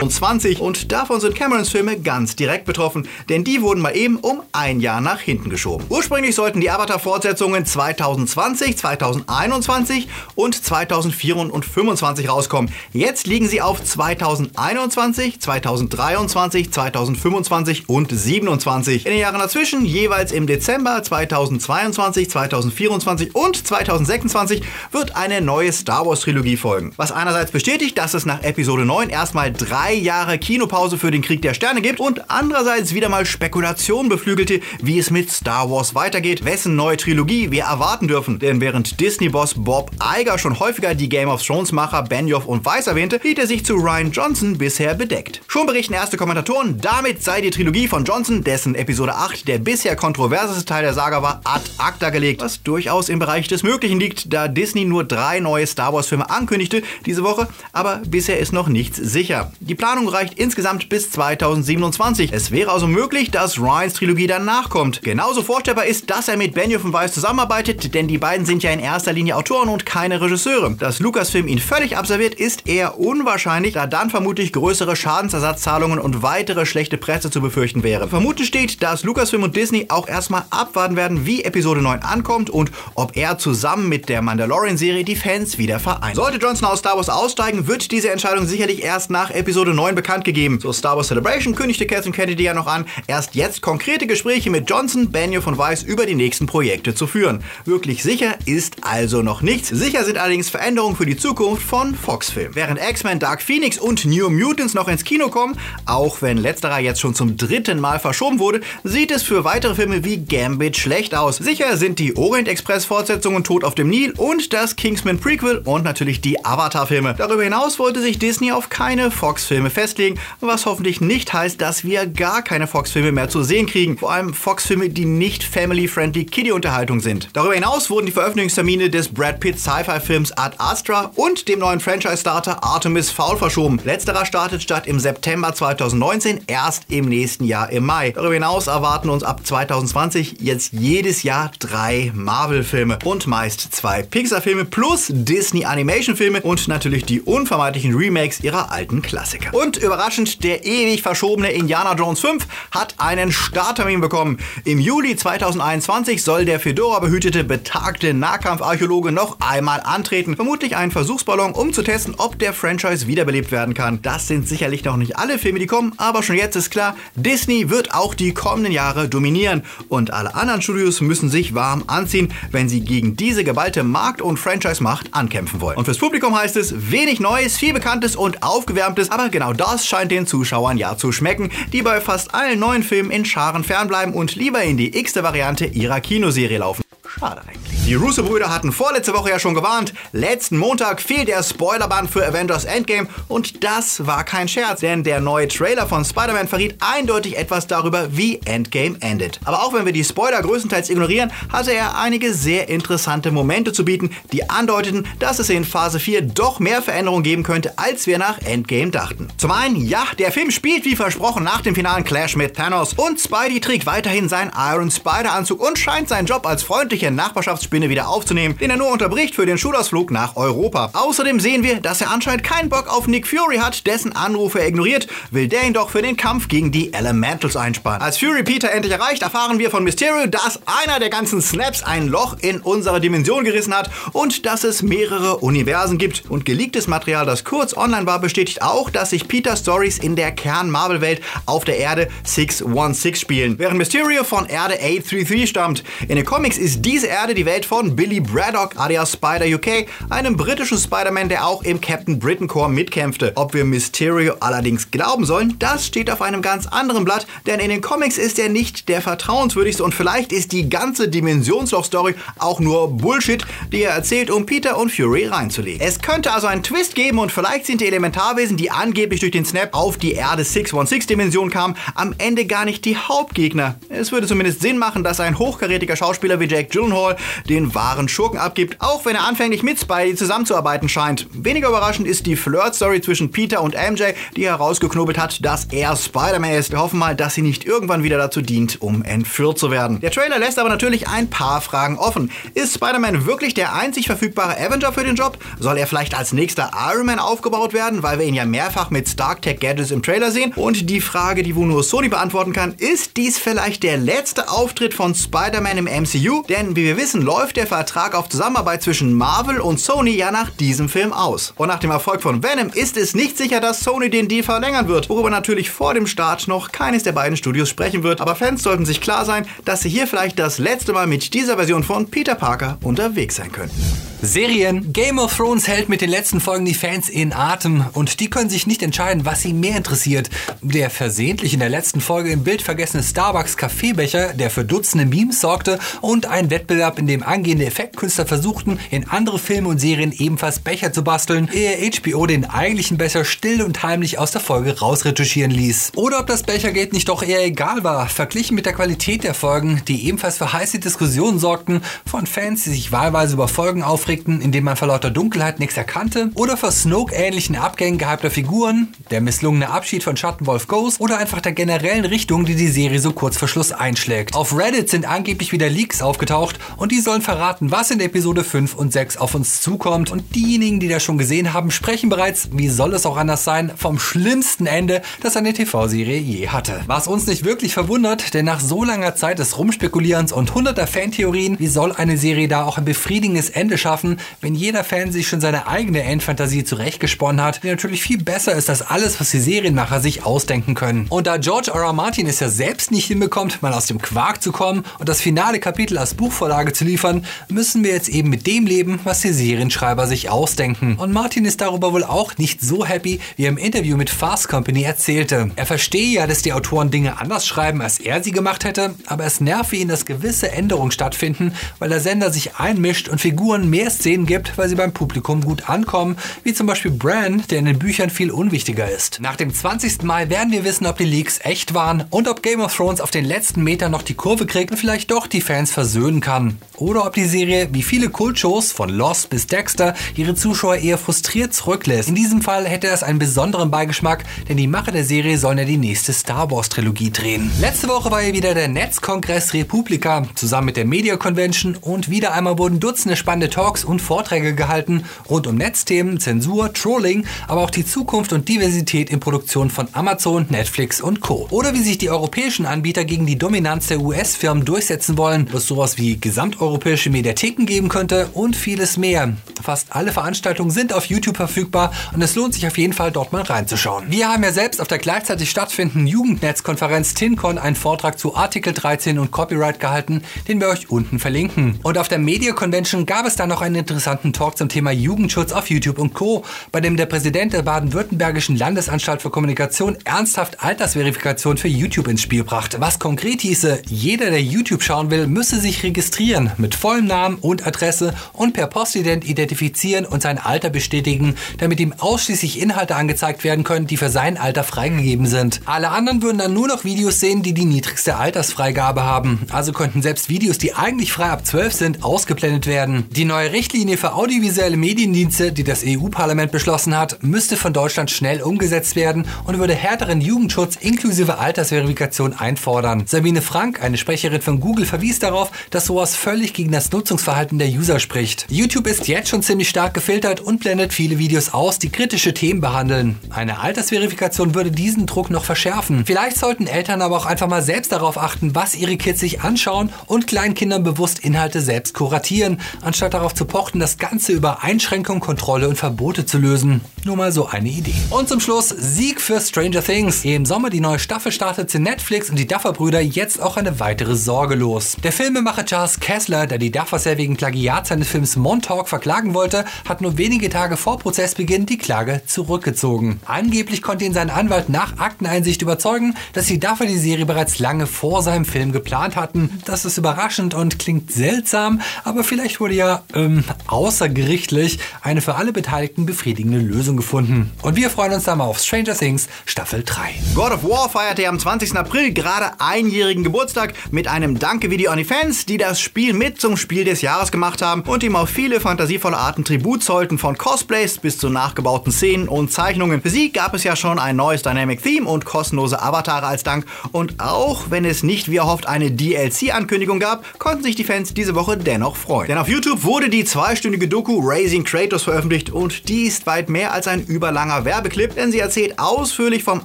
und 0.00 0.12
20 0.12 0.60
und 0.60 0.92
davon 0.92 1.20
sind 1.20 1.34
Camerons 1.34 1.70
Filme 1.70 1.98
ganz 1.98 2.36
direkt 2.36 2.64
betroffen, 2.64 3.08
denn 3.28 3.44
die 3.44 3.62
wurden 3.62 3.80
mal 3.80 3.96
eben 3.96 4.16
um 4.16 4.42
ein 4.52 4.80
Jahr 4.80 5.00
nach 5.00 5.20
hinten 5.20 5.50
geschoben. 5.50 5.86
Ursprünglich 5.88 6.34
sollten 6.34 6.60
die 6.60 6.70
Avatar-Fortsetzungen 6.70 7.64
2020, 7.64 8.76
2021 8.76 10.08
und 10.34 10.62
2024 10.62 12.28
rauskommen. 12.28 12.72
Jetzt 12.92 13.26
liegen 13.26 13.48
sie 13.48 13.62
auf 13.62 13.82
2021, 13.82 15.40
2023, 15.40 16.70
2025 16.70 17.88
und 17.88 18.10
2027. 18.10 19.06
In 19.06 19.12
den 19.12 19.20
Jahren 19.20 19.38
dazwischen, 19.38 19.84
jeweils 19.84 20.32
im 20.32 20.46
Dezember 20.46 21.02
2022, 21.02 22.30
2024 22.30 23.34
und 23.34 23.66
2026, 23.66 24.62
wird 24.92 25.16
eine 25.16 25.40
neue 25.40 25.72
Star 25.72 26.06
Wars-Trilogie 26.06 26.56
folgen. 26.56 26.92
Was 26.96 27.12
einerseits 27.12 27.50
bestätigt, 27.50 27.96
dass 27.96 28.14
es 28.14 28.26
nach 28.26 28.42
Episode 28.42 28.84
9 28.84 29.08
erstmal 29.08 29.52
drei 29.52 29.69
drei 29.70 29.94
Jahre 29.94 30.36
Kinopause 30.36 30.98
für 30.98 31.12
den 31.12 31.22
Krieg 31.22 31.42
der 31.42 31.54
Sterne 31.54 31.80
gibt 31.80 32.00
und 32.00 32.28
andererseits 32.28 32.92
wieder 32.92 33.08
mal 33.08 33.24
Spekulation 33.24 34.08
beflügelte, 34.08 34.60
wie 34.82 34.98
es 34.98 35.12
mit 35.12 35.30
Star 35.30 35.70
Wars 35.70 35.94
weitergeht, 35.94 36.44
wessen 36.44 36.74
neue 36.74 36.96
Trilogie 36.96 37.52
wir 37.52 37.62
erwarten 37.62 38.08
dürfen. 38.08 38.40
Denn 38.40 38.60
während 38.60 38.98
Disney-Boss 38.98 39.54
Bob 39.56 39.92
Iger 40.18 40.38
schon 40.38 40.58
häufiger 40.58 40.96
die 40.96 41.08
Game 41.08 41.28
of 41.28 41.44
Thrones-Macher 41.44 42.02
Benioff 42.02 42.46
und 42.46 42.64
Weiss 42.64 42.88
erwähnte, 42.88 43.20
hielt 43.22 43.38
er 43.38 43.46
sich 43.46 43.64
zu 43.64 43.74
Ryan 43.76 44.10
Johnson 44.10 44.58
bisher 44.58 44.94
bedeckt. 44.94 45.40
Schon 45.46 45.66
berichten 45.66 45.94
erste 45.94 46.16
Kommentatoren, 46.16 46.80
damit 46.80 47.22
sei 47.22 47.40
die 47.40 47.50
Trilogie 47.50 47.86
von 47.86 48.04
Johnson, 48.04 48.42
dessen 48.42 48.74
Episode 48.74 49.14
8 49.14 49.46
der 49.46 49.58
bisher 49.58 49.94
kontroverseste 49.94 50.64
Teil 50.64 50.82
der 50.82 50.94
Saga 50.94 51.22
war, 51.22 51.42
ad 51.44 51.62
acta 51.78 52.10
gelegt, 52.10 52.40
was 52.40 52.64
durchaus 52.64 53.08
im 53.08 53.20
Bereich 53.20 53.46
des 53.46 53.62
Möglichen 53.62 54.00
liegt, 54.00 54.32
da 54.32 54.48
Disney 54.48 54.84
nur 54.84 55.04
drei 55.04 55.38
neue 55.38 55.68
Star 55.68 55.92
Wars-Filme 55.92 56.28
ankündigte 56.28 56.82
diese 57.06 57.22
Woche, 57.22 57.46
aber 57.72 58.02
bisher 58.04 58.40
ist 58.40 58.52
noch 58.52 58.66
nichts 58.66 58.96
sicher. 58.96 59.52
Die 59.62 59.74
Planung 59.74 60.08
reicht 60.08 60.38
insgesamt 60.38 60.88
bis 60.88 61.10
2027. 61.10 62.32
Es 62.32 62.50
wäre 62.50 62.72
also 62.72 62.86
möglich, 62.86 63.30
dass 63.30 63.58
Ryans 63.58 63.92
Trilogie 63.92 64.26
danach 64.26 64.70
kommt. 64.70 65.02
Genauso 65.02 65.42
vorstellbar 65.42 65.84
ist, 65.84 66.08
dass 66.08 66.28
er 66.28 66.38
mit 66.38 66.54
Benioff 66.54 66.82
und 66.82 66.94
Weiss 66.94 67.12
zusammenarbeitet, 67.12 67.92
denn 67.92 68.08
die 68.08 68.16
beiden 68.16 68.46
sind 68.46 68.62
ja 68.62 68.70
in 68.70 68.80
erster 68.80 69.12
Linie 69.12 69.36
Autoren 69.36 69.68
und 69.68 69.84
keine 69.84 70.22
Regisseure. 70.22 70.76
Dass 70.78 71.00
Lucasfilm 71.00 71.46
ihn 71.46 71.58
völlig 71.58 71.98
abserviert, 71.98 72.34
ist 72.36 72.66
eher 72.66 72.98
unwahrscheinlich, 72.98 73.74
da 73.74 73.86
dann 73.86 74.08
vermutlich 74.08 74.54
größere 74.54 74.96
Schadensersatzzahlungen 74.96 75.98
und 75.98 76.22
weitere 76.22 76.64
schlechte 76.64 76.96
Presse 76.96 77.30
zu 77.30 77.42
befürchten 77.42 77.82
wäre. 77.82 78.08
Vermutlich 78.08 78.48
steht, 78.48 78.82
dass 78.82 79.04
Lucasfilm 79.04 79.42
und 79.42 79.56
Disney 79.56 79.88
auch 79.90 80.08
erstmal 80.08 80.44
abwarten 80.48 80.96
werden, 80.96 81.26
wie 81.26 81.44
Episode 81.44 81.82
9 81.82 82.00
ankommt 82.00 82.48
und 82.48 82.72
ob 82.94 83.14
er 83.14 83.36
zusammen 83.36 83.90
mit 83.90 84.08
der 84.08 84.22
Mandalorian-Serie 84.22 85.04
die 85.04 85.16
Fans 85.16 85.58
wieder 85.58 85.78
vereint. 85.78 86.16
Sollte 86.16 86.38
Johnson 86.38 86.66
aus 86.66 86.78
Star 86.78 86.96
Wars 86.96 87.10
aussteigen, 87.10 87.66
wird 87.66 87.90
diese 87.90 88.08
Entscheidung 88.10 88.46
sicherlich 88.46 88.82
erst 88.82 89.10
nach 89.10 89.30
Episode 89.30 89.49
Episode 89.50 89.74
9 89.74 89.96
bekannt 89.96 90.24
gegeben. 90.24 90.60
Zur 90.60 90.72
Star 90.72 90.96
Wars 90.96 91.08
Celebration 91.08 91.56
kündigte 91.56 91.84
Kathleen 91.84 92.12
Kennedy 92.12 92.44
ja 92.44 92.54
noch 92.54 92.68
an, 92.68 92.84
erst 93.08 93.34
jetzt 93.34 93.62
konkrete 93.62 94.06
Gespräche 94.06 94.48
mit 94.48 94.70
Johnson, 94.70 95.10
Benioff 95.10 95.48
und 95.48 95.58
Weiss 95.58 95.82
über 95.82 96.06
die 96.06 96.14
nächsten 96.14 96.46
Projekte 96.46 96.94
zu 96.94 97.08
führen. 97.08 97.42
Wirklich 97.64 98.04
sicher 98.04 98.36
ist 98.46 98.76
also 98.82 99.22
noch 99.22 99.42
nichts. 99.42 99.68
Sicher 99.68 100.04
sind 100.04 100.18
allerdings 100.18 100.50
Veränderungen 100.50 100.94
für 100.94 101.04
die 101.04 101.16
Zukunft 101.16 101.64
von 101.64 101.96
Fox 101.96 102.30
Film. 102.30 102.54
Während 102.54 102.78
X-Men 102.78 103.18
Dark 103.18 103.42
Phoenix 103.42 103.76
und 103.76 104.04
New 104.04 104.30
Mutants 104.30 104.72
noch 104.72 104.86
ins 104.86 105.02
Kino 105.02 105.30
kommen, 105.30 105.58
auch 105.84 106.22
wenn 106.22 106.38
letzterer 106.38 106.78
jetzt 106.78 107.00
schon 107.00 107.16
zum 107.16 107.36
dritten 107.36 107.80
Mal 107.80 107.98
verschoben 107.98 108.38
wurde, 108.38 108.60
sieht 108.84 109.10
es 109.10 109.24
für 109.24 109.42
weitere 109.42 109.74
Filme 109.74 110.04
wie 110.04 110.18
Gambit 110.18 110.76
schlecht 110.76 111.12
aus. 111.12 111.38
Sicher 111.38 111.76
sind 111.76 111.98
die 111.98 112.16
Orient 112.16 112.46
Express 112.46 112.84
Fortsetzungen 112.84 113.42
Tod 113.42 113.64
auf 113.64 113.74
dem 113.74 113.88
Nil 113.88 114.14
und 114.16 114.52
das 114.52 114.76
Kingsman 114.76 115.18
Prequel 115.18 115.62
und 115.64 115.82
natürlich 115.82 116.20
die 116.20 116.44
Avatar 116.44 116.86
Filme. 116.86 117.16
Darüber 117.18 117.42
hinaus 117.42 117.80
wollte 117.80 118.00
sich 118.00 118.20
Disney 118.20 118.52
auf 118.52 118.68
keine 118.68 119.10
Fox 119.10 119.39
Fox-Filme 119.40 119.70
festlegen, 119.70 120.18
was 120.40 120.66
hoffentlich 120.66 121.00
nicht 121.00 121.32
heißt, 121.32 121.60
dass 121.60 121.82
wir 121.82 122.06
gar 122.06 122.42
keine 122.42 122.66
Fox-Filme 122.66 123.10
mehr 123.10 123.28
zu 123.28 123.42
sehen 123.42 123.66
kriegen. 123.66 123.96
Vor 123.96 124.12
allem 124.12 124.34
Fox-Filme, 124.34 124.90
die 124.90 125.06
nicht 125.06 125.42
family-friendly 125.42 126.26
Kiddie-Unterhaltung 126.26 127.00
sind. 127.00 127.30
Darüber 127.32 127.54
hinaus 127.54 127.88
wurden 127.88 128.06
die 128.06 128.12
Veröffentlichungstermine 128.12 128.90
des 128.90 129.08
Brad 129.08 129.40
Pitt 129.40 129.58
Sci-Fi-Films 129.58 130.32
Ad 130.32 130.56
Astra 130.58 131.10
und 131.14 131.48
dem 131.48 131.60
neuen 131.60 131.80
Franchise-Starter 131.80 132.62
Artemis 132.62 133.10
Fowl 133.10 133.38
verschoben. 133.38 133.80
Letzterer 133.82 134.26
startet 134.26 134.62
statt 134.62 134.86
im 134.86 135.00
September 135.00 135.54
2019 135.54 136.42
erst 136.46 136.84
im 136.88 137.06
nächsten 137.06 137.44
Jahr 137.44 137.70
im 137.70 137.86
Mai. 137.86 138.10
Darüber 138.10 138.34
hinaus 138.34 138.66
erwarten 138.66 139.08
uns 139.08 139.22
ab 139.22 139.40
2020 139.44 140.36
jetzt 140.40 140.72
jedes 140.72 141.22
Jahr 141.22 141.50
drei 141.58 142.12
Marvel-Filme 142.14 142.98
und 143.04 143.26
meist 143.26 143.74
zwei 143.74 144.02
Pixar-Filme 144.02 144.66
plus 144.66 145.06
Disney-Animation-Filme 145.10 146.42
und 146.42 146.68
natürlich 146.68 147.04
die 147.04 147.22
unvermeidlichen 147.22 147.94
Remakes 147.94 148.40
ihrer 148.40 148.70
alten 148.70 149.00
Klassen. 149.02 149.29
Klassiker. 149.30 149.54
Und 149.54 149.76
überraschend, 149.76 150.42
der 150.44 150.64
ewig 150.64 151.02
verschobene 151.02 151.52
Indiana 151.52 151.94
Jones 151.94 152.20
5 152.20 152.46
hat 152.70 152.94
einen 152.98 153.32
Starttermin 153.32 154.00
bekommen. 154.00 154.38
Im 154.64 154.78
Juli 154.78 155.16
2021 155.16 156.22
soll 156.22 156.44
der 156.44 156.60
Fedora-behütete, 156.60 157.44
betagte 157.44 158.14
Nahkampfarchäologe 158.14 159.12
noch 159.12 159.38
einmal 159.40 159.80
antreten. 159.84 160.36
Vermutlich 160.36 160.76
ein 160.76 160.90
Versuchsballon, 160.90 161.52
um 161.52 161.72
zu 161.72 161.82
testen, 161.82 162.14
ob 162.18 162.38
der 162.38 162.52
Franchise 162.52 163.06
wiederbelebt 163.06 163.52
werden 163.52 163.74
kann. 163.74 164.02
Das 164.02 164.26
sind 164.26 164.48
sicherlich 164.48 164.84
noch 164.84 164.96
nicht 164.96 165.16
alle 165.16 165.38
Filme, 165.38 165.58
die 165.58 165.66
kommen, 165.66 165.92
aber 165.96 166.22
schon 166.22 166.36
jetzt 166.36 166.56
ist 166.56 166.70
klar, 166.70 166.96
Disney 167.14 167.70
wird 167.70 167.94
auch 167.94 168.14
die 168.14 168.34
kommenden 168.34 168.72
Jahre 168.72 169.08
dominieren. 169.08 169.62
Und 169.88 170.12
alle 170.12 170.34
anderen 170.34 170.62
Studios 170.62 171.00
müssen 171.00 171.30
sich 171.30 171.54
warm 171.54 171.84
anziehen, 171.86 172.32
wenn 172.50 172.68
sie 172.68 172.80
gegen 172.80 173.16
diese 173.16 173.44
geballte 173.44 173.84
Markt- 173.84 174.22
und 174.22 174.38
Franchise-Macht 174.38 175.14
ankämpfen 175.14 175.60
wollen. 175.60 175.76
Und 175.76 175.84
fürs 175.84 175.98
Publikum 175.98 176.36
heißt 176.36 176.56
es 176.56 176.90
wenig 176.90 177.20
Neues, 177.20 177.56
viel 177.56 177.72
Bekanntes 177.72 178.16
und 178.16 178.42
Aufgewärmtes, 178.42 179.10
aber 179.20 179.28
genau 179.28 179.52
das 179.52 179.86
scheint 179.86 180.10
den 180.10 180.26
Zuschauern 180.26 180.78
ja 180.78 180.96
zu 180.96 181.12
schmecken, 181.12 181.50
die 181.72 181.82
bei 181.82 182.00
fast 182.00 182.34
allen 182.34 182.58
neuen 182.58 182.82
Filmen 182.82 183.10
in 183.10 183.24
Scharen 183.24 183.64
fernbleiben 183.64 184.14
und 184.14 184.34
lieber 184.34 184.62
in 184.62 184.78
die 184.78 184.98
x-te 184.98 185.22
Variante 185.22 185.66
ihrer 185.66 186.00
Kinoserie 186.00 186.58
laufen. 186.58 186.82
Schade 187.18 187.42
eigentlich. 187.46 187.70
Die 187.86 187.94
Russo-Brüder 187.94 188.54
hatten 188.54 188.70
vorletzte 188.70 189.12
Woche 189.14 189.30
ja 189.30 189.40
schon 189.40 189.54
gewarnt. 189.54 189.92
Letzten 190.12 190.56
Montag 190.56 191.02
fiel 191.02 191.24
der 191.24 191.42
Spoilerband 191.42 192.08
für 192.08 192.24
Avengers 192.24 192.64
Endgame 192.64 193.08
und 193.26 193.64
das 193.64 194.06
war 194.06 194.22
kein 194.22 194.46
Scherz, 194.46 194.80
denn 194.80 195.02
der 195.02 195.20
neue 195.20 195.48
Trailer 195.48 195.88
von 195.88 196.04
Spider-Man 196.04 196.46
verriet 196.46 196.76
eindeutig 196.78 197.36
etwas 197.36 197.66
darüber, 197.66 198.16
wie 198.16 198.40
Endgame 198.44 198.96
endet. 199.00 199.40
Aber 199.44 199.64
auch 199.64 199.72
wenn 199.72 199.86
wir 199.86 199.92
die 199.92 200.04
Spoiler 200.04 200.40
größtenteils 200.40 200.88
ignorieren, 200.88 201.32
hatte 201.52 201.72
er 201.72 201.98
einige 201.98 202.32
sehr 202.32 202.68
interessante 202.68 203.32
Momente 203.32 203.72
zu 203.72 203.84
bieten, 203.84 204.10
die 204.32 204.48
andeuteten, 204.48 205.08
dass 205.18 205.40
es 205.40 205.50
in 205.50 205.64
Phase 205.64 205.98
4 205.98 206.22
doch 206.22 206.60
mehr 206.60 206.82
Veränderungen 206.82 207.24
geben 207.24 207.42
könnte, 207.42 207.76
als 207.76 208.06
wir 208.06 208.18
nach 208.18 208.38
Endgame 208.42 208.92
dachten. 208.92 209.28
Zum 209.36 209.50
einen, 209.50 209.76
ja, 209.76 210.04
der 210.18 210.30
Film 210.30 210.52
spielt 210.52 210.84
wie 210.84 210.94
versprochen 210.94 211.42
nach 211.42 211.62
dem 211.62 211.74
finalen 211.74 212.04
Clash 212.04 212.36
mit 212.36 212.54
Thanos 212.54 212.92
und 212.92 213.18
Spidey 213.18 213.60
trägt 213.60 213.86
weiterhin 213.86 214.28
seinen 214.28 214.52
Iron 214.56 214.92
Spider-Anzug 214.92 215.60
und 215.60 215.76
scheint 215.76 216.08
seinen 216.08 216.26
Job 216.26 216.46
als 216.46 216.62
freundliche 216.62 216.99
Nachbarschaftsspieler 217.08 217.70
Spinne 217.70 217.88
wieder 217.88 218.08
aufzunehmen, 218.08 218.58
den 218.58 218.68
er 218.70 218.76
nur 218.76 218.90
unterbricht 218.90 219.36
für 219.36 219.46
den 219.46 219.56
Schulausflug 219.56 220.10
nach 220.10 220.34
Europa. 220.34 220.90
Außerdem 220.92 221.38
sehen 221.38 221.62
wir, 221.62 221.80
dass 221.80 222.00
er 222.00 222.10
anscheinend 222.10 222.42
keinen 222.42 222.68
Bock 222.68 222.88
auf 222.88 223.06
Nick 223.06 223.28
Fury 223.28 223.58
hat, 223.58 223.86
dessen 223.86 224.16
Anrufe 224.16 224.58
er 224.58 224.66
ignoriert, 224.66 225.06
will 225.30 225.46
der 225.46 225.62
ihn 225.62 225.72
doch 225.72 225.90
für 225.90 226.02
den 226.02 226.16
Kampf 226.16 226.48
gegen 226.48 226.72
die 226.72 226.92
Elementals 226.92 227.54
einsparen. 227.54 228.02
Als 228.02 228.18
Fury 228.18 228.42
Peter 228.42 228.72
endlich 228.72 228.92
erreicht, 228.92 229.22
erfahren 229.22 229.60
wir 229.60 229.70
von 229.70 229.84
Mysterio, 229.84 230.26
dass 230.26 230.58
einer 230.66 230.98
der 230.98 231.10
ganzen 231.10 231.40
Snaps 231.40 231.84
ein 231.84 232.08
Loch 232.08 232.38
in 232.40 232.60
unsere 232.60 233.00
Dimension 233.00 233.44
gerissen 233.44 233.72
hat 233.72 233.88
und 234.10 234.44
dass 234.44 234.64
es 234.64 234.82
mehrere 234.82 235.36
Universen 235.36 235.96
gibt. 235.96 236.24
Und 236.28 236.44
geleaktes 236.44 236.88
Material, 236.88 237.24
das 237.24 237.44
kurz 237.44 237.76
online 237.76 238.06
war, 238.06 238.20
bestätigt 238.20 238.62
auch, 238.62 238.90
dass 238.90 239.10
sich 239.10 239.28
Peters 239.28 239.60
Stories 239.60 239.98
in 239.98 240.16
der 240.16 240.32
Kern-Marvel-Welt 240.32 241.20
auf 241.46 241.64
der 241.64 241.78
Erde 241.78 242.08
616 242.24 243.14
spielen, 243.14 243.60
während 243.60 243.78
Mysterio 243.78 244.24
von 244.24 244.46
Erde 244.46 244.74
833 244.74 245.48
stammt. 245.48 245.84
In 246.08 246.16
den 246.16 246.24
Comics 246.24 246.58
ist 246.58 246.80
diese 246.84 246.89
diese 246.90 247.06
Erde 247.06 247.34
die 247.34 247.46
Welt 247.46 247.66
von 247.66 247.94
Billy 247.94 248.18
Braddock 248.18 248.76
alias 248.76 249.12
Spider 249.12 249.46
UK, 249.46 249.86
einem 250.08 250.36
britischen 250.36 250.76
Spider-Man, 250.76 251.28
der 251.28 251.46
auch 251.46 251.62
im 251.62 251.80
Captain 251.80 252.18
Britain 252.18 252.48
Corps 252.48 252.68
mitkämpfte. 252.68 253.30
Ob 253.36 253.54
wir 253.54 253.64
Mysterio 253.64 254.34
allerdings 254.40 254.90
glauben 254.90 255.24
sollen, 255.24 255.54
das 255.60 255.86
steht 255.86 256.10
auf 256.10 256.20
einem 256.20 256.42
ganz 256.42 256.66
anderen 256.66 257.04
Blatt, 257.04 257.28
denn 257.46 257.60
in 257.60 257.70
den 257.70 257.80
Comics 257.80 258.18
ist 258.18 258.40
er 258.40 258.48
nicht 258.48 258.88
der 258.88 259.02
vertrauenswürdigste 259.02 259.84
und 259.84 259.94
vielleicht 259.94 260.32
ist 260.32 260.50
die 260.50 260.68
ganze 260.68 261.08
Dimensionsloch-Story 261.08 262.16
auch 262.38 262.58
nur 262.58 262.90
Bullshit, 262.90 263.46
die 263.70 263.84
er 263.84 263.92
erzählt, 263.92 264.28
um 264.28 264.44
Peter 264.44 264.76
und 264.76 264.90
Fury 264.90 265.26
reinzulegen. 265.26 265.80
Es 265.80 266.00
könnte 266.00 266.32
also 266.32 266.48
einen 266.48 266.64
Twist 266.64 266.96
geben 266.96 267.20
und 267.20 267.30
vielleicht 267.30 267.66
sind 267.66 267.82
die 267.82 267.86
Elementarwesen, 267.86 268.56
die 268.56 268.72
angeblich 268.72 269.20
durch 269.20 269.30
den 269.30 269.44
Snap 269.44 269.74
auf 269.74 269.96
die 269.96 270.14
Erde 270.14 270.42
616-Dimension 270.42 271.50
kamen, 271.50 271.76
am 271.94 272.16
Ende 272.18 272.46
gar 272.46 272.64
nicht 272.64 272.84
die 272.84 272.96
Hauptgegner. 272.96 273.76
Es 273.90 274.10
würde 274.10 274.26
zumindest 274.26 274.60
Sinn 274.60 274.76
machen, 274.76 275.04
dass 275.04 275.20
ein 275.20 275.38
hochkarätiger 275.38 275.94
Schauspieler 275.94 276.40
wie 276.40 276.46
Jack 276.46 276.72
Gyllenhaal 276.80 277.16
den 277.48 277.74
wahren 277.74 278.08
Schurken 278.08 278.38
abgibt, 278.38 278.76
auch 278.80 279.04
wenn 279.04 279.14
er 279.14 279.26
anfänglich 279.26 279.62
mit 279.62 279.78
Spidey 279.78 280.14
zusammenzuarbeiten 280.14 280.88
scheint. 280.88 281.26
Weniger 281.32 281.68
überraschend 281.68 282.06
ist 282.08 282.26
die 282.26 282.36
Flirt-Story 282.36 283.02
zwischen 283.02 283.30
Peter 283.30 283.62
und 283.62 283.74
MJ, 283.74 284.12
die 284.36 284.46
herausgeknobelt 284.46 285.18
hat, 285.18 285.44
dass 285.44 285.66
er 285.66 285.94
Spider-Man 285.96 286.52
ist. 286.52 286.70
Wir 286.70 286.80
hoffen 286.80 286.98
mal, 286.98 287.14
dass 287.14 287.34
sie 287.34 287.42
nicht 287.42 287.64
irgendwann 287.64 288.02
wieder 288.02 288.16
dazu 288.16 288.40
dient, 288.40 288.80
um 288.80 289.02
entführt 289.02 289.58
zu 289.58 289.70
werden. 289.70 290.00
Der 290.00 290.10
Trailer 290.10 290.38
lässt 290.38 290.58
aber 290.58 290.68
natürlich 290.70 291.08
ein 291.08 291.28
paar 291.28 291.60
Fragen 291.60 291.98
offen. 291.98 292.30
Ist 292.54 292.74
Spider-Man 292.74 293.26
wirklich 293.26 293.52
der 293.52 293.74
einzig 293.74 294.06
verfügbare 294.06 294.56
Avenger 294.56 294.92
für 294.92 295.04
den 295.04 295.16
Job? 295.16 295.36
Soll 295.58 295.76
er 295.76 295.86
vielleicht 295.86 296.16
als 296.16 296.32
nächster 296.32 296.70
Iron 296.92 297.06
Man 297.06 297.18
aufgebaut 297.18 297.74
werden, 297.74 298.02
weil 298.02 298.18
wir 298.18 298.26
ihn 298.26 298.34
ja 298.34 298.46
mehrfach 298.46 298.90
mit 298.90 299.08
Stark 299.08 299.42
Tech 299.42 299.60
Gadgets 299.60 299.90
im 299.90 300.02
Trailer 300.02 300.30
sehen? 300.30 300.52
Und 300.56 300.88
die 300.88 301.00
Frage, 301.00 301.42
die 301.42 301.56
wohl 301.56 301.66
nur 301.66 301.84
Sony 301.84 302.08
beantworten 302.08 302.52
kann, 302.52 302.74
ist 302.78 303.16
dies 303.16 303.38
vielleicht 303.38 303.82
der 303.82 303.98
letzte 303.98 304.48
Auftritt 304.48 304.94
von 304.94 305.14
Spider-Man 305.14 305.78
im 305.78 305.84
MCU? 305.84 306.42
Denn 306.48 306.69
wie 306.76 306.84
wir 306.84 306.96
wissen, 306.96 307.22
läuft 307.22 307.56
der 307.56 307.66
Vertrag 307.66 308.14
auf 308.14 308.28
Zusammenarbeit 308.28 308.82
zwischen 308.82 309.14
Marvel 309.14 309.60
und 309.60 309.80
Sony 309.80 310.12
ja 310.12 310.30
nach 310.30 310.50
diesem 310.50 310.88
Film 310.88 311.12
aus. 311.12 311.52
Und 311.56 311.68
nach 311.68 311.78
dem 311.78 311.90
Erfolg 311.90 312.22
von 312.22 312.42
Venom 312.42 312.70
ist 312.70 312.96
es 312.96 313.14
nicht 313.14 313.36
sicher, 313.38 313.60
dass 313.60 313.80
Sony 313.80 314.10
den 314.10 314.28
Deal 314.28 314.42
verlängern 314.42 314.88
wird, 314.88 315.08
worüber 315.08 315.30
natürlich 315.30 315.70
vor 315.70 315.94
dem 315.94 316.06
Start 316.06 316.48
noch 316.48 316.72
keines 316.72 317.02
der 317.02 317.12
beiden 317.12 317.36
Studios 317.36 317.68
sprechen 317.68 318.02
wird. 318.02 318.20
Aber 318.20 318.34
Fans 318.34 318.62
sollten 318.62 318.86
sich 318.86 319.00
klar 319.00 319.24
sein, 319.24 319.46
dass 319.64 319.82
sie 319.82 319.88
hier 319.88 320.06
vielleicht 320.06 320.38
das 320.38 320.58
letzte 320.58 320.92
Mal 320.92 321.06
mit 321.06 321.34
dieser 321.34 321.56
Version 321.56 321.82
von 321.82 322.10
Peter 322.10 322.34
Parker 322.34 322.78
unterwegs 322.82 323.36
sein 323.36 323.52
könnten. 323.52 324.09
Serien. 324.22 324.92
Game 324.92 325.18
of 325.18 325.34
Thrones 325.34 325.66
hält 325.66 325.88
mit 325.88 326.02
den 326.02 326.10
letzten 326.10 326.40
Folgen 326.40 326.66
die 326.66 326.74
Fans 326.74 327.08
in 327.08 327.32
Atem 327.32 327.86
und 327.94 328.20
die 328.20 328.28
können 328.28 328.50
sich 328.50 328.66
nicht 328.66 328.82
entscheiden, 328.82 329.24
was 329.24 329.40
sie 329.40 329.54
mehr 329.54 329.78
interessiert. 329.78 330.28
Der 330.60 330.90
versehentlich 330.90 331.54
in 331.54 331.60
der 331.60 331.70
letzten 331.70 332.02
Folge 332.02 332.30
im 332.30 332.44
Bild 332.44 332.60
vergessene 332.60 333.02
Starbucks 333.02 333.56
Kaffeebecher, 333.56 334.34
der 334.34 334.50
für 334.50 334.64
Dutzende 334.64 335.06
Memes 335.06 335.40
sorgte 335.40 335.78
und 336.02 336.26
ein 336.26 336.50
Wettbewerb, 336.50 336.98
in 336.98 337.06
dem 337.06 337.22
angehende 337.22 337.64
Effektkünstler 337.64 338.26
versuchten, 338.26 338.78
in 338.90 339.08
andere 339.08 339.38
Filme 339.38 339.70
und 339.70 339.80
Serien 339.80 340.12
ebenfalls 340.12 340.58
Becher 340.58 340.92
zu 340.92 341.02
basteln, 341.02 341.48
ehe 341.50 341.90
HBO 341.90 342.26
den 342.26 342.44
eigentlichen 342.44 342.98
Becher 342.98 343.24
still 343.24 343.62
und 343.62 343.82
heimlich 343.82 344.18
aus 344.18 344.32
der 344.32 344.42
Folge 344.42 344.78
rausretuschieren 344.80 345.50
ließ. 345.50 345.92
Oder 345.96 346.20
ob 346.20 346.26
das 346.26 346.42
Bechergeld 346.42 346.92
nicht 346.92 347.08
doch 347.08 347.22
eher 347.22 347.42
egal 347.42 347.84
war, 347.84 348.06
verglichen 348.08 348.54
mit 348.54 348.66
der 348.66 348.74
Qualität 348.74 349.24
der 349.24 349.32
Folgen, 349.32 349.80
die 349.88 350.06
ebenfalls 350.06 350.36
für 350.36 350.52
heiße 350.52 350.78
Diskussionen 350.78 351.38
sorgten, 351.38 351.80
von 352.04 352.26
Fans, 352.26 352.64
die 352.64 352.70
sich 352.70 352.92
wahlweise 352.92 353.32
über 353.32 353.48
Folgen 353.48 353.82
aufregten, 353.82 354.09
indem 354.10 354.64
man 354.64 354.76
vor 354.76 354.88
lauter 354.88 355.10
Dunkelheit 355.10 355.60
nichts 355.60 355.76
erkannte, 355.76 356.30
oder 356.34 356.56
vor 356.56 356.72
Snoke-ähnlichen 356.72 357.56
Abgängen 357.56 357.98
gehypter 357.98 358.30
Figuren, 358.30 358.88
der 359.10 359.20
misslungene 359.20 359.70
Abschied 359.70 360.02
von 360.02 360.16
Schattenwolf 360.16 360.66
Ghost 360.66 361.00
oder 361.00 361.18
einfach 361.18 361.40
der 361.40 361.52
generellen 361.52 362.04
Richtung, 362.04 362.44
die 362.44 362.54
die 362.54 362.68
Serie 362.68 362.98
so 362.98 363.12
kurz 363.12 363.36
vor 363.36 363.48
Schluss 363.48 363.72
einschlägt. 363.72 364.34
Auf 364.34 364.56
Reddit 364.56 364.90
sind 364.90 365.08
angeblich 365.08 365.52
wieder 365.52 365.68
Leaks 365.68 366.02
aufgetaucht 366.02 366.58
und 366.76 366.92
die 366.92 367.00
sollen 367.00 367.22
verraten, 367.22 367.70
was 367.70 367.90
in 367.90 368.00
Episode 368.00 368.44
5 368.44 368.74
und 368.74 368.92
6 368.92 369.16
auf 369.16 369.34
uns 369.34 369.60
zukommt 369.60 370.10
und 370.10 370.34
diejenigen, 370.34 370.80
die 370.80 370.88
das 370.88 371.02
schon 371.02 371.18
gesehen 371.18 371.52
haben, 371.52 371.70
sprechen 371.70 372.08
bereits, 372.08 372.48
wie 372.52 372.68
soll 372.68 372.94
es 372.94 373.06
auch 373.06 373.16
anders 373.16 373.44
sein, 373.44 373.72
vom 373.76 373.98
schlimmsten 373.98 374.66
Ende, 374.66 375.02
das 375.22 375.36
eine 375.36 375.52
TV-Serie 375.52 376.18
je 376.18 376.48
hatte. 376.48 376.80
Was 376.86 377.06
uns 377.06 377.26
nicht 377.26 377.44
wirklich 377.44 377.74
verwundert, 377.74 378.34
denn 378.34 378.46
nach 378.46 378.60
so 378.60 378.84
langer 378.84 379.14
Zeit 379.14 379.38
des 379.38 379.58
Rumspekulierens 379.58 380.32
und 380.32 380.54
hunderter 380.54 380.86
Fantheorien, 380.86 381.58
wie 381.58 381.66
soll 381.66 381.92
eine 381.92 382.16
Serie 382.16 382.48
da 382.48 382.64
auch 382.64 382.78
ein 382.78 382.84
befriedigendes 382.84 383.50
Ende 383.50 383.78
schaffen, 383.78 383.99
wenn 384.40 384.54
jeder 384.54 384.84
Fan 384.84 385.12
sich 385.12 385.28
schon 385.28 385.40
seine 385.40 385.66
eigene 385.66 386.02
Endfantasie 386.02 386.64
zurechtgesponnen 386.64 387.42
hat, 387.42 387.62
die 387.62 387.68
natürlich 387.68 388.02
viel 388.02 388.22
besser 388.22 388.54
ist 388.54 388.70
als 388.70 388.82
alles, 388.82 389.20
was 389.20 389.30
die 389.30 389.40
Serienmacher 389.40 390.00
sich 390.00 390.24
ausdenken 390.24 390.74
können. 390.74 391.06
Und 391.08 391.26
da 391.26 391.36
George 391.36 391.70
R. 391.72 391.82
R. 391.82 391.92
Martin 391.92 392.26
es 392.26 392.40
ja 392.40 392.48
selbst 392.48 392.90
nicht 392.90 393.06
hinbekommt, 393.06 393.62
mal 393.62 393.72
aus 393.72 393.86
dem 393.86 394.00
Quark 394.00 394.42
zu 394.42 394.52
kommen 394.52 394.84
und 394.98 395.08
das 395.08 395.20
finale 395.20 395.60
Kapitel 395.60 395.98
als 395.98 396.14
Buchvorlage 396.14 396.72
zu 396.72 396.84
liefern, 396.84 397.24
müssen 397.48 397.84
wir 397.84 397.92
jetzt 397.92 398.08
eben 398.08 398.30
mit 398.30 398.46
dem 398.46 398.66
leben, 398.66 399.00
was 399.04 399.20
die 399.20 399.32
Serienschreiber 399.32 400.06
sich 400.06 400.30
ausdenken. 400.30 400.96
Und 400.96 401.12
Martin 401.12 401.44
ist 401.44 401.60
darüber 401.60 401.92
wohl 401.92 402.04
auch 402.04 402.38
nicht 402.38 402.60
so 402.60 402.86
happy, 402.86 403.20
wie 403.36 403.44
er 403.44 403.50
im 403.50 403.58
Interview 403.58 403.96
mit 403.96 404.10
Fast 404.10 404.48
Company 404.48 404.82
erzählte. 404.82 405.50
Er 405.56 405.66
verstehe 405.66 406.14
ja, 406.14 406.26
dass 406.26 406.42
die 406.42 406.52
Autoren 406.52 406.90
Dinge 406.90 407.18
anders 407.18 407.46
schreiben, 407.46 407.82
als 407.82 407.98
er 407.98 408.22
sie 408.22 408.32
gemacht 408.32 408.64
hätte, 408.64 408.94
aber 409.06 409.24
es 409.24 409.40
nerve 409.40 409.76
ihn, 409.76 409.88
dass 409.88 410.06
gewisse 410.06 410.50
Änderungen 410.50 410.90
stattfinden, 410.90 411.54
weil 411.78 411.88
der 411.88 412.00
Sender 412.00 412.30
sich 412.30 412.56
einmischt 412.56 413.08
und 413.08 413.20
Figuren 413.20 413.68
mehr 413.68 413.89
Szenen 413.90 414.26
gibt, 414.26 414.56
weil 414.56 414.68
sie 414.68 414.76
beim 414.76 414.92
Publikum 414.92 415.42
gut 415.42 415.68
ankommen, 415.68 416.16
wie 416.42 416.54
zum 416.54 416.66
Beispiel 416.66 416.90
Bran, 416.90 417.42
der 417.50 417.58
in 417.58 417.64
den 417.66 417.78
Büchern 417.78 418.10
viel 418.10 418.30
unwichtiger 418.30 418.90
ist. 418.90 419.20
Nach 419.20 419.36
dem 419.36 419.52
20. 419.52 420.02
Mal 420.02 420.30
werden 420.30 420.52
wir 420.52 420.64
wissen, 420.64 420.86
ob 420.86 420.96
die 420.96 421.04
Leaks 421.04 421.38
echt 421.42 421.74
waren 421.74 422.04
und 422.10 422.28
ob 422.28 422.42
Game 422.42 422.60
of 422.60 422.74
Thrones 422.74 423.00
auf 423.00 423.10
den 423.10 423.24
letzten 423.24 423.62
Metern 423.62 423.92
noch 423.92 424.02
die 424.02 424.14
Kurve 424.14 424.46
kriegt 424.46 424.70
und 424.70 424.76
vielleicht 424.76 425.10
doch 425.10 425.26
die 425.26 425.40
Fans 425.40 425.70
versöhnen 425.70 426.20
kann. 426.20 426.58
Oder 426.76 427.04
ob 427.04 427.14
die 427.14 427.24
Serie, 427.24 427.68
wie 427.72 427.82
viele 427.82 428.08
Kultshows 428.08 428.72
von 428.72 428.88
Lost 428.88 429.28
bis 429.28 429.46
Dexter, 429.46 429.94
ihre 430.16 430.34
Zuschauer 430.34 430.76
eher 430.76 430.96
frustriert 430.96 431.52
zurücklässt. 431.52 432.08
In 432.08 432.14
diesem 432.14 432.40
Fall 432.40 432.66
hätte 432.66 432.86
das 432.86 433.02
einen 433.02 433.18
besonderen 433.18 433.70
Beigeschmack, 433.70 434.24
denn 434.48 434.56
die 434.56 434.66
Macher 434.66 434.92
der 434.92 435.04
Serie 435.04 435.36
sollen 435.36 435.58
ja 435.58 435.64
die 435.64 435.76
nächste 435.76 436.12
Star 436.12 436.50
Wars 436.50 436.68
Trilogie 436.68 437.10
drehen. 437.10 437.50
Letzte 437.60 437.88
Woche 437.88 438.10
war 438.10 438.22
ja 438.22 438.32
wieder 438.32 438.54
der 438.54 438.68
Netzkongress 438.68 439.52
Republika 439.52 440.26
zusammen 440.34 440.66
mit 440.66 440.76
der 440.76 440.84
Media 440.84 441.16
Convention 441.16 441.76
und 441.76 442.10
wieder 442.10 442.32
einmal 442.32 442.58
wurden 442.58 442.80
Dutzende 442.80 443.16
spannende 443.16 443.50
Talks 443.50 443.79
und 443.84 444.00
Vorträge 444.00 444.54
gehalten 444.54 445.04
rund 445.28 445.46
um 445.46 445.56
Netzthemen, 445.56 446.20
Zensur, 446.20 446.72
Trolling, 446.72 447.26
aber 447.48 447.62
auch 447.62 447.70
die 447.70 447.84
Zukunft 447.84 448.32
und 448.32 448.48
Diversität 448.48 449.10
in 449.10 449.20
Produktion 449.20 449.70
von 449.70 449.88
Amazon, 449.92 450.46
Netflix 450.48 451.00
und 451.00 451.20
Co. 451.20 451.46
Oder 451.50 451.74
wie 451.74 451.82
sich 451.82 451.98
die 451.98 452.10
europäischen 452.10 452.66
Anbieter 452.66 453.04
gegen 453.04 453.26
die 453.26 453.38
Dominanz 453.38 453.88
der 453.88 454.00
US-Firmen 454.00 454.64
durchsetzen 454.64 455.16
wollen, 455.16 455.48
was 455.52 455.66
sowas 455.66 455.98
wie 455.98 456.18
gesamteuropäische 456.18 457.10
Mediatheken 457.10 457.66
geben 457.66 457.88
könnte 457.88 458.28
und 458.34 458.56
vieles 458.56 458.96
mehr. 458.96 459.32
Fast 459.62 459.88
alle 459.90 460.12
Veranstaltungen 460.12 460.70
sind 460.70 460.92
auf 460.92 461.06
YouTube 461.06 461.36
verfügbar 461.36 461.92
und 462.14 462.22
es 462.22 462.34
lohnt 462.34 462.54
sich 462.54 462.66
auf 462.66 462.78
jeden 462.78 462.92
Fall 462.92 463.12
dort 463.12 463.32
mal 463.32 463.42
reinzuschauen. 463.42 464.10
Wir 464.10 464.28
haben 464.28 464.42
ja 464.42 464.52
selbst 464.52 464.80
auf 464.80 464.88
der 464.88 464.98
gleichzeitig 464.98 465.50
stattfindenden 465.50 466.06
Jugendnetzkonferenz 466.06 467.14
TinCon 467.14 467.58
einen 467.58 467.76
Vortrag 467.76 468.18
zu 468.18 468.34
Artikel 468.34 468.72
13 468.72 469.18
und 469.18 469.30
Copyright 469.30 469.80
gehalten, 469.80 470.22
den 470.48 470.60
wir 470.60 470.68
euch 470.68 470.90
unten 470.90 471.18
verlinken. 471.18 471.78
Und 471.82 471.98
auf 471.98 472.08
der 472.08 472.18
Media 472.18 472.52
Convention 472.52 473.06
gab 473.06 473.26
es 473.26 473.36
dann 473.36 473.48
noch 473.48 473.59
einen 473.60 473.76
interessanten 473.76 474.32
Talk 474.32 474.56
zum 474.56 474.68
Thema 474.68 474.90
Jugendschutz 474.90 475.52
auf 475.52 475.70
YouTube 475.70 475.98
und 475.98 476.14
Co., 476.14 476.44
bei 476.72 476.80
dem 476.80 476.96
der 476.96 477.06
Präsident 477.06 477.52
der 477.52 477.62
baden-württembergischen 477.62 478.56
Landesanstalt 478.56 479.22
für 479.22 479.30
Kommunikation 479.30 479.98
ernsthaft 480.04 480.62
Altersverifikation 480.62 481.56
für 481.56 481.68
YouTube 481.68 482.08
ins 482.08 482.22
Spiel 482.22 482.44
brachte. 482.44 482.80
Was 482.80 482.98
konkret 482.98 483.40
hieße, 483.40 483.82
jeder, 483.88 484.30
der 484.30 484.42
YouTube 484.42 484.82
schauen 484.82 485.10
will, 485.10 485.26
müsse 485.26 485.60
sich 485.60 485.82
registrieren 485.82 486.52
mit 486.58 486.74
vollem 486.74 487.06
Namen 487.06 487.36
und 487.36 487.66
Adresse 487.66 488.14
und 488.32 488.52
per 488.52 488.66
Postident 488.66 489.24
identifizieren 489.24 490.06
und 490.06 490.22
sein 490.22 490.38
Alter 490.38 490.70
bestätigen, 490.70 491.34
damit 491.58 491.80
ihm 491.80 491.94
ausschließlich 491.98 492.60
Inhalte 492.60 492.96
angezeigt 492.96 493.44
werden 493.44 493.64
können, 493.64 493.86
die 493.86 493.96
für 493.96 494.10
sein 494.10 494.38
Alter 494.38 494.64
freigegeben 494.64 495.26
sind. 495.26 495.60
Alle 495.64 495.90
anderen 495.90 496.22
würden 496.22 496.38
dann 496.38 496.54
nur 496.54 496.68
noch 496.68 496.84
Videos 496.84 497.20
sehen, 497.20 497.42
die 497.42 497.54
die 497.54 497.64
niedrigste 497.64 498.16
Altersfreigabe 498.16 499.02
haben. 499.02 499.46
Also 499.50 499.72
könnten 499.72 500.02
selbst 500.02 500.28
Videos, 500.28 500.58
die 500.58 500.74
eigentlich 500.74 501.12
frei 501.12 501.30
ab 501.30 501.46
12 501.46 501.72
sind, 501.72 502.02
ausgeblendet 502.04 502.66
werden. 502.66 503.06
Die 503.10 503.24
neue 503.24 503.49
Richtlinie 503.52 503.96
für 503.96 504.14
audiovisuelle 504.14 504.76
Mediendienste, 504.76 505.52
die 505.52 505.64
das 505.64 505.82
EU-Parlament 505.84 506.52
beschlossen 506.52 506.96
hat, 506.96 507.22
müsste 507.22 507.56
von 507.56 507.72
Deutschland 507.72 508.10
schnell 508.10 508.42
umgesetzt 508.42 508.96
werden 508.96 509.26
und 509.44 509.58
würde 509.58 509.74
härteren 509.74 510.20
Jugendschutz 510.20 510.76
inklusive 510.76 511.38
Altersverifikation 511.38 512.34
einfordern. 512.34 513.04
Sabine 513.06 513.42
Frank, 513.42 513.82
eine 513.82 513.96
Sprecherin 513.96 514.42
von 514.42 514.60
Google, 514.60 514.86
verwies 514.86 515.18
darauf, 515.18 515.50
dass 515.70 515.86
sowas 515.86 516.16
völlig 516.16 516.54
gegen 516.54 516.72
das 516.72 516.90
Nutzungsverhalten 516.92 517.58
der 517.58 517.68
User 517.68 518.00
spricht. 518.00 518.46
YouTube 518.48 518.86
ist 518.86 519.08
jetzt 519.08 519.28
schon 519.28 519.42
ziemlich 519.42 519.68
stark 519.68 519.94
gefiltert 519.94 520.40
und 520.40 520.60
blendet 520.60 520.92
viele 520.92 521.18
Videos 521.18 521.52
aus, 521.52 521.78
die 521.78 521.90
kritische 521.90 522.34
Themen 522.34 522.60
behandeln. 522.60 523.18
Eine 523.30 523.60
Altersverifikation 523.60 524.54
würde 524.54 524.70
diesen 524.70 525.06
Druck 525.06 525.30
noch 525.30 525.44
verschärfen. 525.44 526.04
Vielleicht 526.06 526.36
sollten 526.36 526.66
Eltern 526.66 527.02
aber 527.02 527.16
auch 527.16 527.26
einfach 527.26 527.48
mal 527.48 527.62
selbst 527.62 527.92
darauf 527.92 528.18
achten, 528.18 528.54
was 528.54 528.74
ihre 528.74 528.96
Kids 528.96 529.20
sich 529.20 529.42
anschauen 529.42 529.90
und 530.06 530.26
Kleinkindern 530.26 530.82
bewusst 530.82 531.18
Inhalte 531.20 531.60
selbst 531.60 531.94
kuratieren, 531.94 532.60
anstatt 532.82 533.14
darauf 533.14 533.34
zu 533.34 533.39
zu 533.40 533.46
pochten, 533.46 533.80
das 533.80 533.96
Ganze 533.96 534.32
über 534.32 534.62
Einschränkungen, 534.64 535.22
Kontrolle 535.22 535.66
und 535.66 535.76
Verbote 535.76 536.26
zu 536.26 536.36
lösen. 536.36 536.82
Nur 537.06 537.16
mal 537.16 537.32
so 537.32 537.46
eine 537.46 537.70
Idee. 537.70 537.94
Und 538.10 538.28
zum 538.28 538.38
Schluss 538.38 538.68
Sieg 538.68 539.18
für 539.18 539.40
Stranger 539.40 539.82
Things. 539.82 540.26
Im 540.26 540.44
Sommer 540.44 540.68
die 540.68 540.82
neue 540.82 540.98
Staffel 540.98 541.32
startete 541.32 541.80
Netflix 541.80 542.28
und 542.28 542.38
die 542.38 542.46
Duffer-Brüder 542.46 543.00
jetzt 543.00 543.40
auch 543.40 543.56
eine 543.56 543.80
weitere 543.80 544.14
Sorge 544.14 544.56
los. 544.56 544.98
Der 545.02 545.10
Filmemacher 545.10 545.64
Charles 545.64 546.00
Kessler, 546.00 546.46
der 546.46 546.58
die 546.58 546.70
Duffers 546.70 547.06
ja 547.06 547.16
wegen 547.16 547.38
Plagiat 547.38 547.86
seines 547.86 548.08
Films 548.08 548.36
Montauk 548.36 548.90
verklagen 548.90 549.32
wollte, 549.32 549.64
hat 549.88 550.02
nur 550.02 550.18
wenige 550.18 550.50
Tage 550.50 550.76
vor 550.76 550.98
Prozessbeginn 550.98 551.64
die 551.64 551.78
Klage 551.78 552.20
zurückgezogen. 552.26 553.20
Angeblich 553.24 553.80
konnte 553.80 554.04
ihn 554.04 554.12
sein 554.12 554.28
Anwalt 554.28 554.68
nach 554.68 554.98
Akteneinsicht 554.98 555.62
überzeugen, 555.62 556.14
dass 556.34 556.44
die 556.44 556.60
Duffer 556.60 556.84
die 556.84 556.98
Serie 556.98 557.24
bereits 557.24 557.58
lange 557.58 557.86
vor 557.86 558.22
seinem 558.22 558.44
Film 558.44 558.72
geplant 558.72 559.16
hatten. 559.16 559.62
Das 559.64 559.86
ist 559.86 559.96
überraschend 559.96 560.52
und 560.52 560.78
klingt 560.78 561.10
seltsam, 561.10 561.80
aber 562.04 562.22
vielleicht 562.22 562.60
wurde 562.60 562.74
ja 562.74 563.02
ähm, 563.30 563.44
außergerichtlich 563.66 564.78
eine 565.02 565.20
für 565.20 565.36
alle 565.36 565.52
Beteiligten 565.52 566.06
befriedigende 566.06 566.58
Lösung 566.58 566.96
gefunden. 566.96 567.50
Und 567.62 567.76
wir 567.76 567.90
freuen 567.90 568.12
uns 568.12 568.24
da 568.24 568.34
mal 568.34 568.44
auf 568.44 568.58
Stranger 568.58 568.94
Things 568.94 569.28
Staffel 569.46 569.82
3. 569.84 570.14
God 570.34 570.52
of 570.52 570.64
War 570.64 570.88
feierte 570.88 571.26
am 571.28 571.38
20. 571.38 571.76
April 571.76 572.12
gerade 572.12 572.60
einjährigen 572.60 573.24
Geburtstag 573.24 573.74
mit 573.90 574.08
einem 574.08 574.38
Danke-Video 574.38 574.90
an 574.90 574.98
die 574.98 575.04
Fans, 575.04 575.46
die 575.46 575.58
das 575.58 575.80
Spiel 575.80 576.12
mit 576.12 576.40
zum 576.40 576.56
Spiel 576.56 576.84
des 576.84 577.02
Jahres 577.02 577.30
gemacht 577.30 577.62
haben 577.62 577.82
und 577.82 578.02
ihm 578.02 578.16
auf 578.16 578.28
viele 578.28 578.60
fantasievolle 578.60 579.16
Arten 579.16 579.44
Tribut 579.44 579.82
zollten, 579.82 580.18
von 580.18 580.36
Cosplays 580.36 580.98
bis 580.98 581.18
zu 581.18 581.28
nachgebauten 581.28 581.92
Szenen 581.92 582.28
und 582.28 582.52
Zeichnungen. 582.52 583.02
Für 583.02 583.10
sie 583.10 583.30
gab 583.32 583.54
es 583.54 583.64
ja 583.64 583.76
schon 583.76 583.98
ein 583.98 584.16
neues 584.16 584.42
Dynamic 584.42 584.82
Theme 584.82 585.08
und 585.08 585.24
kostenlose 585.24 585.80
Avatare 585.80 586.26
als 586.26 586.42
Dank. 586.42 586.66
Und 586.92 587.20
auch 587.20 587.70
wenn 587.70 587.84
es 587.84 588.02
nicht 588.02 588.30
wie 588.30 588.36
erhofft 588.36 588.66
eine 588.66 588.90
DLC-Ankündigung 588.90 590.00
gab, 590.00 590.38
konnten 590.38 590.62
sich 590.64 590.76
die 590.76 590.84
Fans 590.84 591.14
diese 591.14 591.34
Woche 591.34 591.56
dennoch 591.56 591.96
freuen. 591.96 592.28
Denn 592.28 592.38
auf 592.38 592.48
YouTube 592.48 592.84
wurde 592.84 593.08
die 593.08 593.19
zweistündige 593.24 593.88
Doku 593.88 594.20
Raising 594.22 594.64
Kratos 594.64 595.02
veröffentlicht 595.02 595.50
und 595.50 595.88
die 595.88 596.04
ist 596.04 596.26
weit 596.26 596.48
mehr 596.48 596.72
als 596.72 596.86
ein 596.86 597.04
überlanger 597.04 597.64
Werbeclip, 597.64 598.14
denn 598.14 598.32
sie 598.32 598.38
erzählt 598.38 598.78
ausführlich 598.78 599.42
vom 599.42 599.64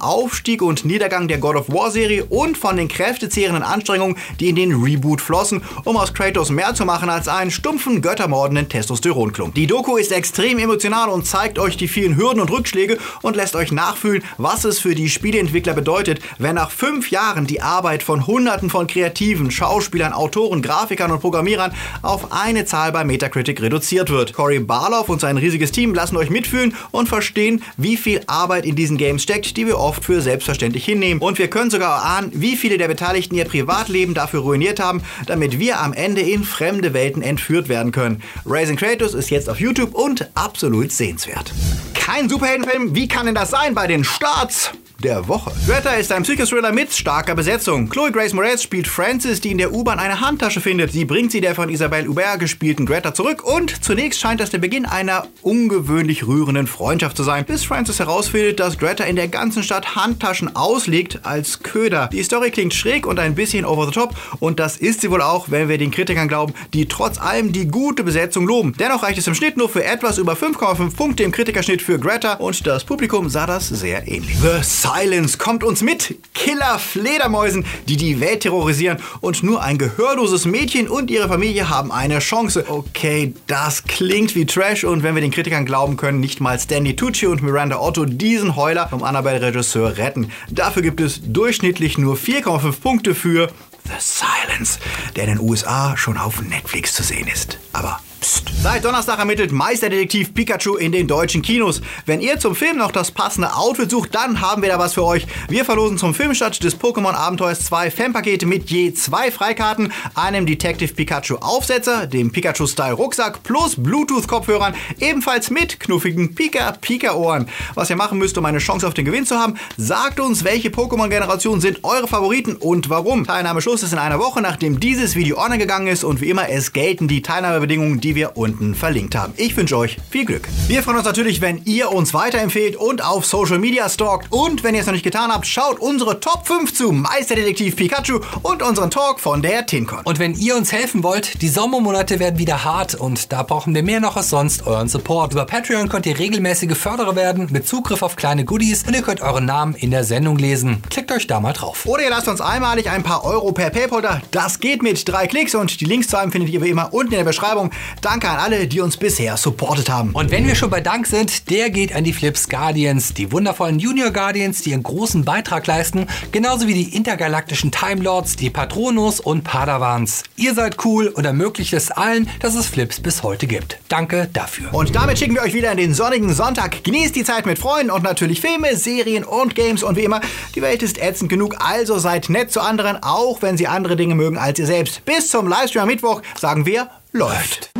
Aufstieg 0.00 0.62
und 0.62 0.84
Niedergang 0.84 1.28
der 1.28 1.38
God 1.38 1.56
of 1.56 1.68
War 1.68 1.90
Serie 1.90 2.24
und 2.24 2.58
von 2.58 2.76
den 2.76 2.88
kräftezehrenden 2.88 3.62
Anstrengungen, 3.62 4.16
die 4.40 4.48
in 4.48 4.56
den 4.56 4.74
Reboot 4.74 5.20
flossen, 5.20 5.62
um 5.84 5.96
aus 5.96 6.12
Kratos 6.12 6.50
mehr 6.50 6.74
zu 6.74 6.84
machen 6.84 7.08
als 7.08 7.28
einen 7.28 7.50
stumpfen, 7.50 8.02
göttermordenden 8.02 8.68
Testosteronklump. 8.68 9.54
Die 9.54 9.66
Doku 9.66 9.96
ist 9.96 10.12
extrem 10.12 10.58
emotional 10.58 11.08
und 11.08 11.26
zeigt 11.26 11.58
euch 11.58 11.76
die 11.76 11.88
vielen 11.88 12.16
Hürden 12.16 12.40
und 12.40 12.50
Rückschläge 12.50 12.98
und 13.22 13.36
lässt 13.36 13.56
euch 13.56 13.72
nachfühlen, 13.72 14.22
was 14.38 14.64
es 14.64 14.78
für 14.78 14.94
die 14.94 15.08
Spieleentwickler 15.08 15.74
bedeutet, 15.74 16.20
wenn 16.38 16.56
nach 16.56 16.70
fünf 16.70 17.10
Jahren 17.10 17.46
die 17.46 17.62
Arbeit 17.62 18.02
von 18.02 18.26
Hunderten 18.26 18.70
von 18.70 18.86
Kreativen, 18.86 19.50
Schauspielern, 19.50 20.12
Autoren, 20.12 20.62
Grafikern 20.62 21.10
und 21.10 21.20
Programmierern 21.20 21.72
auf 22.02 22.32
eine 22.32 22.64
Zahl 22.64 22.92
bei 22.92 23.04
Metacritic 23.04 23.45
reduziert 23.48 24.10
wird. 24.10 24.32
Cory 24.32 24.58
Barlow 24.58 25.04
und 25.06 25.20
sein 25.20 25.36
riesiges 25.38 25.72
Team 25.72 25.94
lassen 25.94 26.16
euch 26.16 26.30
mitfühlen 26.30 26.74
und 26.90 27.08
verstehen, 27.08 27.62
wie 27.76 27.96
viel 27.96 28.20
Arbeit 28.26 28.66
in 28.66 28.76
diesen 28.76 28.96
Games 28.96 29.22
steckt, 29.22 29.56
die 29.56 29.66
wir 29.66 29.78
oft 29.78 30.04
für 30.04 30.20
selbstverständlich 30.20 30.84
hinnehmen. 30.84 31.20
Und 31.22 31.38
wir 31.38 31.48
können 31.48 31.70
sogar 31.70 32.04
ahnen, 32.04 32.30
wie 32.34 32.56
viele 32.56 32.78
der 32.78 32.88
Beteiligten 32.88 33.36
ihr 33.36 33.44
Privatleben 33.44 34.14
dafür 34.14 34.40
ruiniert 34.40 34.80
haben, 34.80 35.02
damit 35.26 35.58
wir 35.58 35.80
am 35.80 35.92
Ende 35.92 36.20
in 36.20 36.44
fremde 36.44 36.92
Welten 36.92 37.22
entführt 37.22 37.68
werden 37.68 37.92
können. 37.92 38.22
Raising 38.44 38.76
Kratos 38.76 39.14
ist 39.14 39.30
jetzt 39.30 39.48
auf 39.48 39.60
YouTube 39.60 39.94
und 39.94 40.30
absolut 40.34 40.92
sehenswert. 40.92 41.52
Kein 41.94 42.28
Superheldenfilm? 42.28 42.94
Wie 42.94 43.08
kann 43.08 43.26
denn 43.26 43.34
das 43.34 43.50
sein 43.50 43.74
bei 43.74 43.86
den 43.86 44.04
Starts? 44.04 44.72
Der 45.02 45.28
Woche. 45.28 45.52
Greta 45.66 45.90
ist 45.92 46.10
ein 46.10 46.22
Psychothriller 46.22 46.72
mit 46.72 46.92
starker 46.92 47.34
Besetzung. 47.34 47.88
Chloe 47.88 48.10
Grace 48.10 48.32
Moretz 48.32 48.62
spielt 48.62 48.88
Frances, 48.88 49.40
die 49.40 49.50
in 49.50 49.58
der 49.58 49.72
U-Bahn 49.72 49.98
eine 49.98 50.20
Handtasche 50.20 50.60
findet. 50.60 50.92
Sie 50.92 51.04
bringt 51.04 51.32
sie 51.32 51.40
der 51.40 51.54
von 51.54 51.68
Isabelle 51.68 52.08
Hubert 52.08 52.40
gespielten 52.40 52.86
Greta 52.86 53.12
zurück 53.12 53.44
und 53.44 53.84
zunächst 53.84 54.20
scheint 54.20 54.40
das 54.40 54.50
der 54.50 54.58
Beginn 54.58 54.86
einer 54.86 55.26
ungewöhnlich 55.42 56.26
rührenden 56.26 56.66
Freundschaft 56.66 57.16
zu 57.16 57.24
sein, 57.24 57.44
bis 57.44 57.64
Frances 57.64 57.98
herausfindet, 57.98 58.58
dass 58.58 58.78
Greta 58.78 59.04
in 59.04 59.16
der 59.16 59.28
ganzen 59.28 59.62
Stadt 59.62 59.96
Handtaschen 59.96 60.56
auslegt 60.56 61.20
als 61.24 61.62
Köder. 61.62 62.08
Die 62.12 62.22
Story 62.22 62.50
klingt 62.50 62.74
schräg 62.74 63.06
und 63.06 63.18
ein 63.18 63.34
bisschen 63.34 63.64
over 63.64 63.86
the 63.86 63.92
top 63.92 64.14
und 64.40 64.58
das 64.58 64.76
ist 64.76 65.02
sie 65.02 65.10
wohl 65.10 65.22
auch, 65.22 65.50
wenn 65.50 65.68
wir 65.68 65.78
den 65.78 65.90
Kritikern 65.90 66.28
glauben, 66.28 66.54
die 66.72 66.86
trotz 66.86 67.18
allem 67.20 67.52
die 67.52 67.68
gute 67.68 68.02
Besetzung 68.02 68.46
loben. 68.46 68.74
Dennoch 68.78 69.02
reicht 69.02 69.18
es 69.18 69.26
im 69.26 69.34
Schnitt 69.34 69.56
nur 69.56 69.68
für 69.68 69.84
etwas 69.84 70.18
über 70.18 70.32
5,5 70.32 70.96
Punkte 70.96 71.22
im 71.22 71.32
Kritikerschnitt 71.32 71.82
für 71.82 71.98
Greta 71.98 72.34
und 72.34 72.66
das 72.66 72.84
Publikum 72.84 73.28
sah 73.28 73.46
das 73.46 73.68
sehr 73.68 74.08
ähnlich. 74.08 74.36
The 74.40 74.62
Silence 74.86 75.38
kommt 75.38 75.64
uns 75.64 75.82
mit. 75.82 76.16
Killer 76.34 76.78
Fledermäusen, 76.78 77.64
die 77.88 77.96
die 77.96 78.20
Welt 78.20 78.40
terrorisieren 78.40 78.98
und 79.20 79.42
nur 79.42 79.62
ein 79.62 79.78
gehörloses 79.78 80.44
Mädchen 80.44 80.88
und 80.88 81.10
ihre 81.10 81.28
Familie 81.28 81.68
haben 81.68 81.90
eine 81.90 82.20
Chance. 82.20 82.64
Okay, 82.68 83.34
das 83.46 83.84
klingt 83.84 84.34
wie 84.34 84.46
Trash 84.46 84.84
und 84.84 85.02
wenn 85.02 85.14
wir 85.14 85.22
den 85.22 85.32
Kritikern 85.32 85.66
glauben 85.66 85.96
können, 85.96 86.20
nicht 86.20 86.40
mal 86.40 86.58
Stanley 86.58 86.94
Tucci 86.94 87.26
und 87.26 87.42
Miranda 87.42 87.80
Otto 87.80 88.04
diesen 88.04 88.54
Heuler 88.54 88.88
vom 88.88 89.02
Annabelle-Regisseur 89.02 89.96
retten. 89.96 90.30
Dafür 90.50 90.82
gibt 90.82 91.00
es 91.00 91.20
durchschnittlich 91.24 91.98
nur 91.98 92.16
4,5 92.16 92.80
Punkte 92.80 93.14
für 93.14 93.48
The 93.84 93.92
Silence, 93.98 94.78
der 95.16 95.24
in 95.24 95.30
den 95.30 95.40
USA 95.40 95.96
schon 95.96 96.16
auf 96.16 96.42
Netflix 96.42 96.94
zu 96.94 97.02
sehen 97.02 97.28
ist. 97.28 97.58
Aber 97.72 97.98
Psst. 98.26 98.50
Seit 98.60 98.84
Donnerstag 98.84 99.20
ermittelt 99.20 99.52
Meisterdetektiv 99.52 100.34
Pikachu 100.34 100.74
in 100.74 100.90
den 100.90 101.06
deutschen 101.06 101.40
Kinos. 101.40 101.80
Wenn 102.06 102.20
ihr 102.20 102.40
zum 102.40 102.56
Film 102.56 102.78
noch 102.78 102.90
das 102.90 103.12
passende 103.12 103.54
Outfit 103.54 103.88
sucht, 103.88 104.12
dann 104.16 104.40
haben 104.40 104.62
wir 104.62 104.68
da 104.68 104.80
was 104.80 104.94
für 104.94 105.04
euch. 105.04 105.28
Wir 105.48 105.64
verlosen 105.64 105.98
zum 105.98 106.12
Filmstart 106.12 106.64
des 106.64 106.76
Pokémon 106.76 107.12
Abenteuers 107.12 107.60
zwei 107.60 107.88
Fanpakete 107.92 108.44
mit 108.44 108.68
je 108.68 108.92
zwei 108.92 109.30
Freikarten, 109.30 109.92
einem 110.16 110.46
Detective 110.46 110.92
Pikachu 110.92 111.36
Aufsetzer, 111.36 112.08
dem 112.08 112.32
Pikachu 112.32 112.66
Style 112.66 112.94
Rucksack 112.94 113.44
plus 113.44 113.76
Bluetooth 113.76 114.26
Kopfhörern, 114.26 114.74
ebenfalls 114.98 115.50
mit 115.50 115.78
knuffigen 115.78 116.34
Pika 116.34 116.72
Pika 116.72 117.14
Ohren. 117.14 117.48
Was 117.74 117.90
ihr 117.90 117.96
machen 117.96 118.18
müsst, 118.18 118.36
um 118.38 118.44
eine 118.44 118.58
Chance 118.58 118.88
auf 118.88 118.94
den 118.94 119.04
Gewinn 119.04 119.26
zu 119.26 119.38
haben, 119.38 119.54
sagt 119.76 120.18
uns, 120.18 120.42
welche 120.42 120.70
Pokémon 120.70 121.08
Generationen 121.08 121.60
sind 121.60 121.84
eure 121.84 122.08
Favoriten 122.08 122.56
und 122.56 122.90
warum. 122.90 123.24
Teilnahmeschluss 123.24 123.84
ist 123.84 123.92
in 123.92 124.00
einer 124.00 124.18
Woche, 124.18 124.40
nachdem 124.40 124.80
dieses 124.80 125.14
Video 125.14 125.38
online 125.38 125.58
gegangen 125.58 125.86
ist 125.86 126.02
und 126.02 126.20
wie 126.20 126.30
immer 126.30 126.48
es 126.48 126.72
gelten 126.72 127.06
die 127.06 127.22
Teilnahmebedingungen, 127.22 128.00
die 128.16 128.20
wir 128.20 128.36
unten 128.38 128.74
verlinkt 128.74 129.14
haben. 129.14 129.34
Ich 129.36 129.54
wünsche 129.58 129.76
euch 129.76 129.98
viel 130.08 130.24
Glück. 130.24 130.48
Wir 130.68 130.82
freuen 130.82 130.96
uns 130.96 131.04
natürlich, 131.04 131.42
wenn 131.42 131.60
ihr 131.66 131.92
uns 131.92 132.14
weiterempfehlt 132.14 132.74
und 132.74 133.04
auf 133.04 133.26
Social 133.26 133.58
Media 133.58 133.90
stalkt. 133.90 134.32
Und 134.32 134.64
wenn 134.64 134.74
ihr 134.74 134.80
es 134.80 134.86
noch 134.86 134.94
nicht 134.94 135.02
getan 135.02 135.30
habt, 135.30 135.46
schaut 135.46 135.78
unsere 135.80 136.18
Top 136.18 136.46
5 136.46 136.72
zu 136.72 136.92
Meisterdetektiv 136.92 137.76
Pikachu 137.76 138.20
und 138.42 138.62
unseren 138.62 138.90
Talk 138.90 139.20
von 139.20 139.42
der 139.42 139.66
TinCon. 139.66 140.00
Und 140.04 140.18
wenn 140.18 140.32
ihr 140.32 140.56
uns 140.56 140.72
helfen 140.72 141.02
wollt, 141.02 141.42
die 141.42 141.48
Sommermonate 141.48 142.18
werden 142.18 142.38
wieder 142.38 142.64
hart 142.64 142.94
und 142.94 143.32
da 143.32 143.42
brauchen 143.42 143.74
wir 143.74 143.82
mehr 143.82 144.00
noch 144.00 144.16
als 144.16 144.30
sonst 144.30 144.66
euren 144.66 144.88
Support. 144.88 145.32
Über 145.32 145.44
Patreon 145.44 145.90
könnt 145.90 146.06
ihr 146.06 146.18
regelmäßige 146.18 146.74
Förderer 146.74 147.16
werden 147.16 147.48
mit 147.50 147.68
Zugriff 147.68 148.00
auf 148.00 148.16
kleine 148.16 148.46
Goodies 148.46 148.84
und 148.84 148.94
ihr 148.94 149.02
könnt 149.02 149.20
euren 149.20 149.44
Namen 149.44 149.74
in 149.74 149.90
der 149.90 150.04
Sendung 150.04 150.38
lesen. 150.38 150.82
Klickt 150.88 151.12
euch 151.12 151.26
da 151.26 151.38
mal 151.38 151.52
drauf. 151.52 151.84
Oder 151.84 152.04
ihr 152.04 152.10
lasst 152.10 152.28
uns 152.28 152.40
einmalig 152.40 152.88
ein 152.88 153.02
paar 153.02 153.24
Euro 153.24 153.52
per 153.52 153.68
PayPal 153.68 154.00
da. 154.00 154.22
Das 154.30 154.58
geht 154.58 154.82
mit 154.82 155.06
drei 155.06 155.26
Klicks 155.26 155.54
und 155.54 155.78
die 155.82 155.84
Links 155.84 156.08
zu 156.08 156.16
einem 156.16 156.32
findet 156.32 156.50
ihr 156.50 156.62
wie 156.62 156.70
immer 156.70 156.94
unten 156.94 157.12
in 157.12 157.18
der 157.18 157.24
Beschreibung. 157.24 157.70
Danke 158.00 158.28
an 158.28 158.38
alle, 158.38 158.66
die 158.66 158.80
uns 158.80 158.96
bisher 158.96 159.36
supportet 159.36 159.90
haben. 159.90 160.12
Und 160.12 160.30
wenn 160.30 160.46
wir 160.46 160.54
schon 160.54 160.70
bei 160.70 160.80
Dank 160.80 161.06
sind, 161.06 161.50
der 161.50 161.70
geht 161.70 161.94
an 161.94 162.04
die 162.04 162.12
Flips 162.12 162.48
Guardians, 162.48 163.14
die 163.14 163.32
wundervollen 163.32 163.78
Junior 163.78 164.10
Guardians, 164.10 164.62
die 164.62 164.72
einen 164.72 164.82
großen 164.82 165.24
Beitrag 165.24 165.66
leisten, 165.66 166.06
genauso 166.32 166.68
wie 166.68 166.74
die 166.74 166.94
intergalaktischen 166.94 167.72
Time 167.72 168.02
Lords, 168.02 168.36
die 168.36 168.50
Patronus 168.50 169.20
und 169.20 169.44
Padawans. 169.44 170.22
Ihr 170.36 170.54
seid 170.54 170.84
cool 170.84 171.08
und 171.08 171.24
ermöglicht 171.24 171.72
es 171.72 171.90
allen, 171.90 172.28
dass 172.40 172.54
es 172.54 172.66
Flips 172.66 173.00
bis 173.00 173.22
heute 173.22 173.46
gibt. 173.46 173.78
Danke 173.88 174.28
dafür. 174.32 174.72
Und 174.72 174.94
damit 174.94 175.18
schicken 175.18 175.34
wir 175.34 175.42
euch 175.42 175.54
wieder 175.54 175.72
in 175.72 175.78
den 175.78 175.94
sonnigen 175.94 176.32
Sonntag. 176.32 176.84
Genießt 176.84 177.16
die 177.16 177.24
Zeit 177.24 177.46
mit 177.46 177.58
Freunden 177.58 177.90
und 177.90 178.02
natürlich 178.02 178.40
Filme, 178.40 178.76
Serien 178.76 179.24
und 179.24 179.54
Games. 179.54 179.82
Und 179.82 179.96
wie 179.96 180.04
immer, 180.04 180.20
die 180.54 180.62
Welt 180.62 180.82
ist 180.82 180.98
ätzend 180.98 181.30
genug, 181.30 181.56
also 181.58 181.98
seid 181.98 182.28
nett 182.28 182.52
zu 182.52 182.60
anderen, 182.60 183.02
auch 183.02 183.42
wenn 183.42 183.56
sie 183.56 183.66
andere 183.66 183.96
Dinge 183.96 184.14
mögen 184.14 184.38
als 184.38 184.58
ihr 184.58 184.66
selbst. 184.66 185.04
Bis 185.04 185.30
zum 185.30 185.48
Livestream 185.48 185.82
am 185.82 185.88
Mittwoch 185.88 186.22
sagen 186.38 186.66
wir, 186.66 186.88
läuft. 187.16 187.70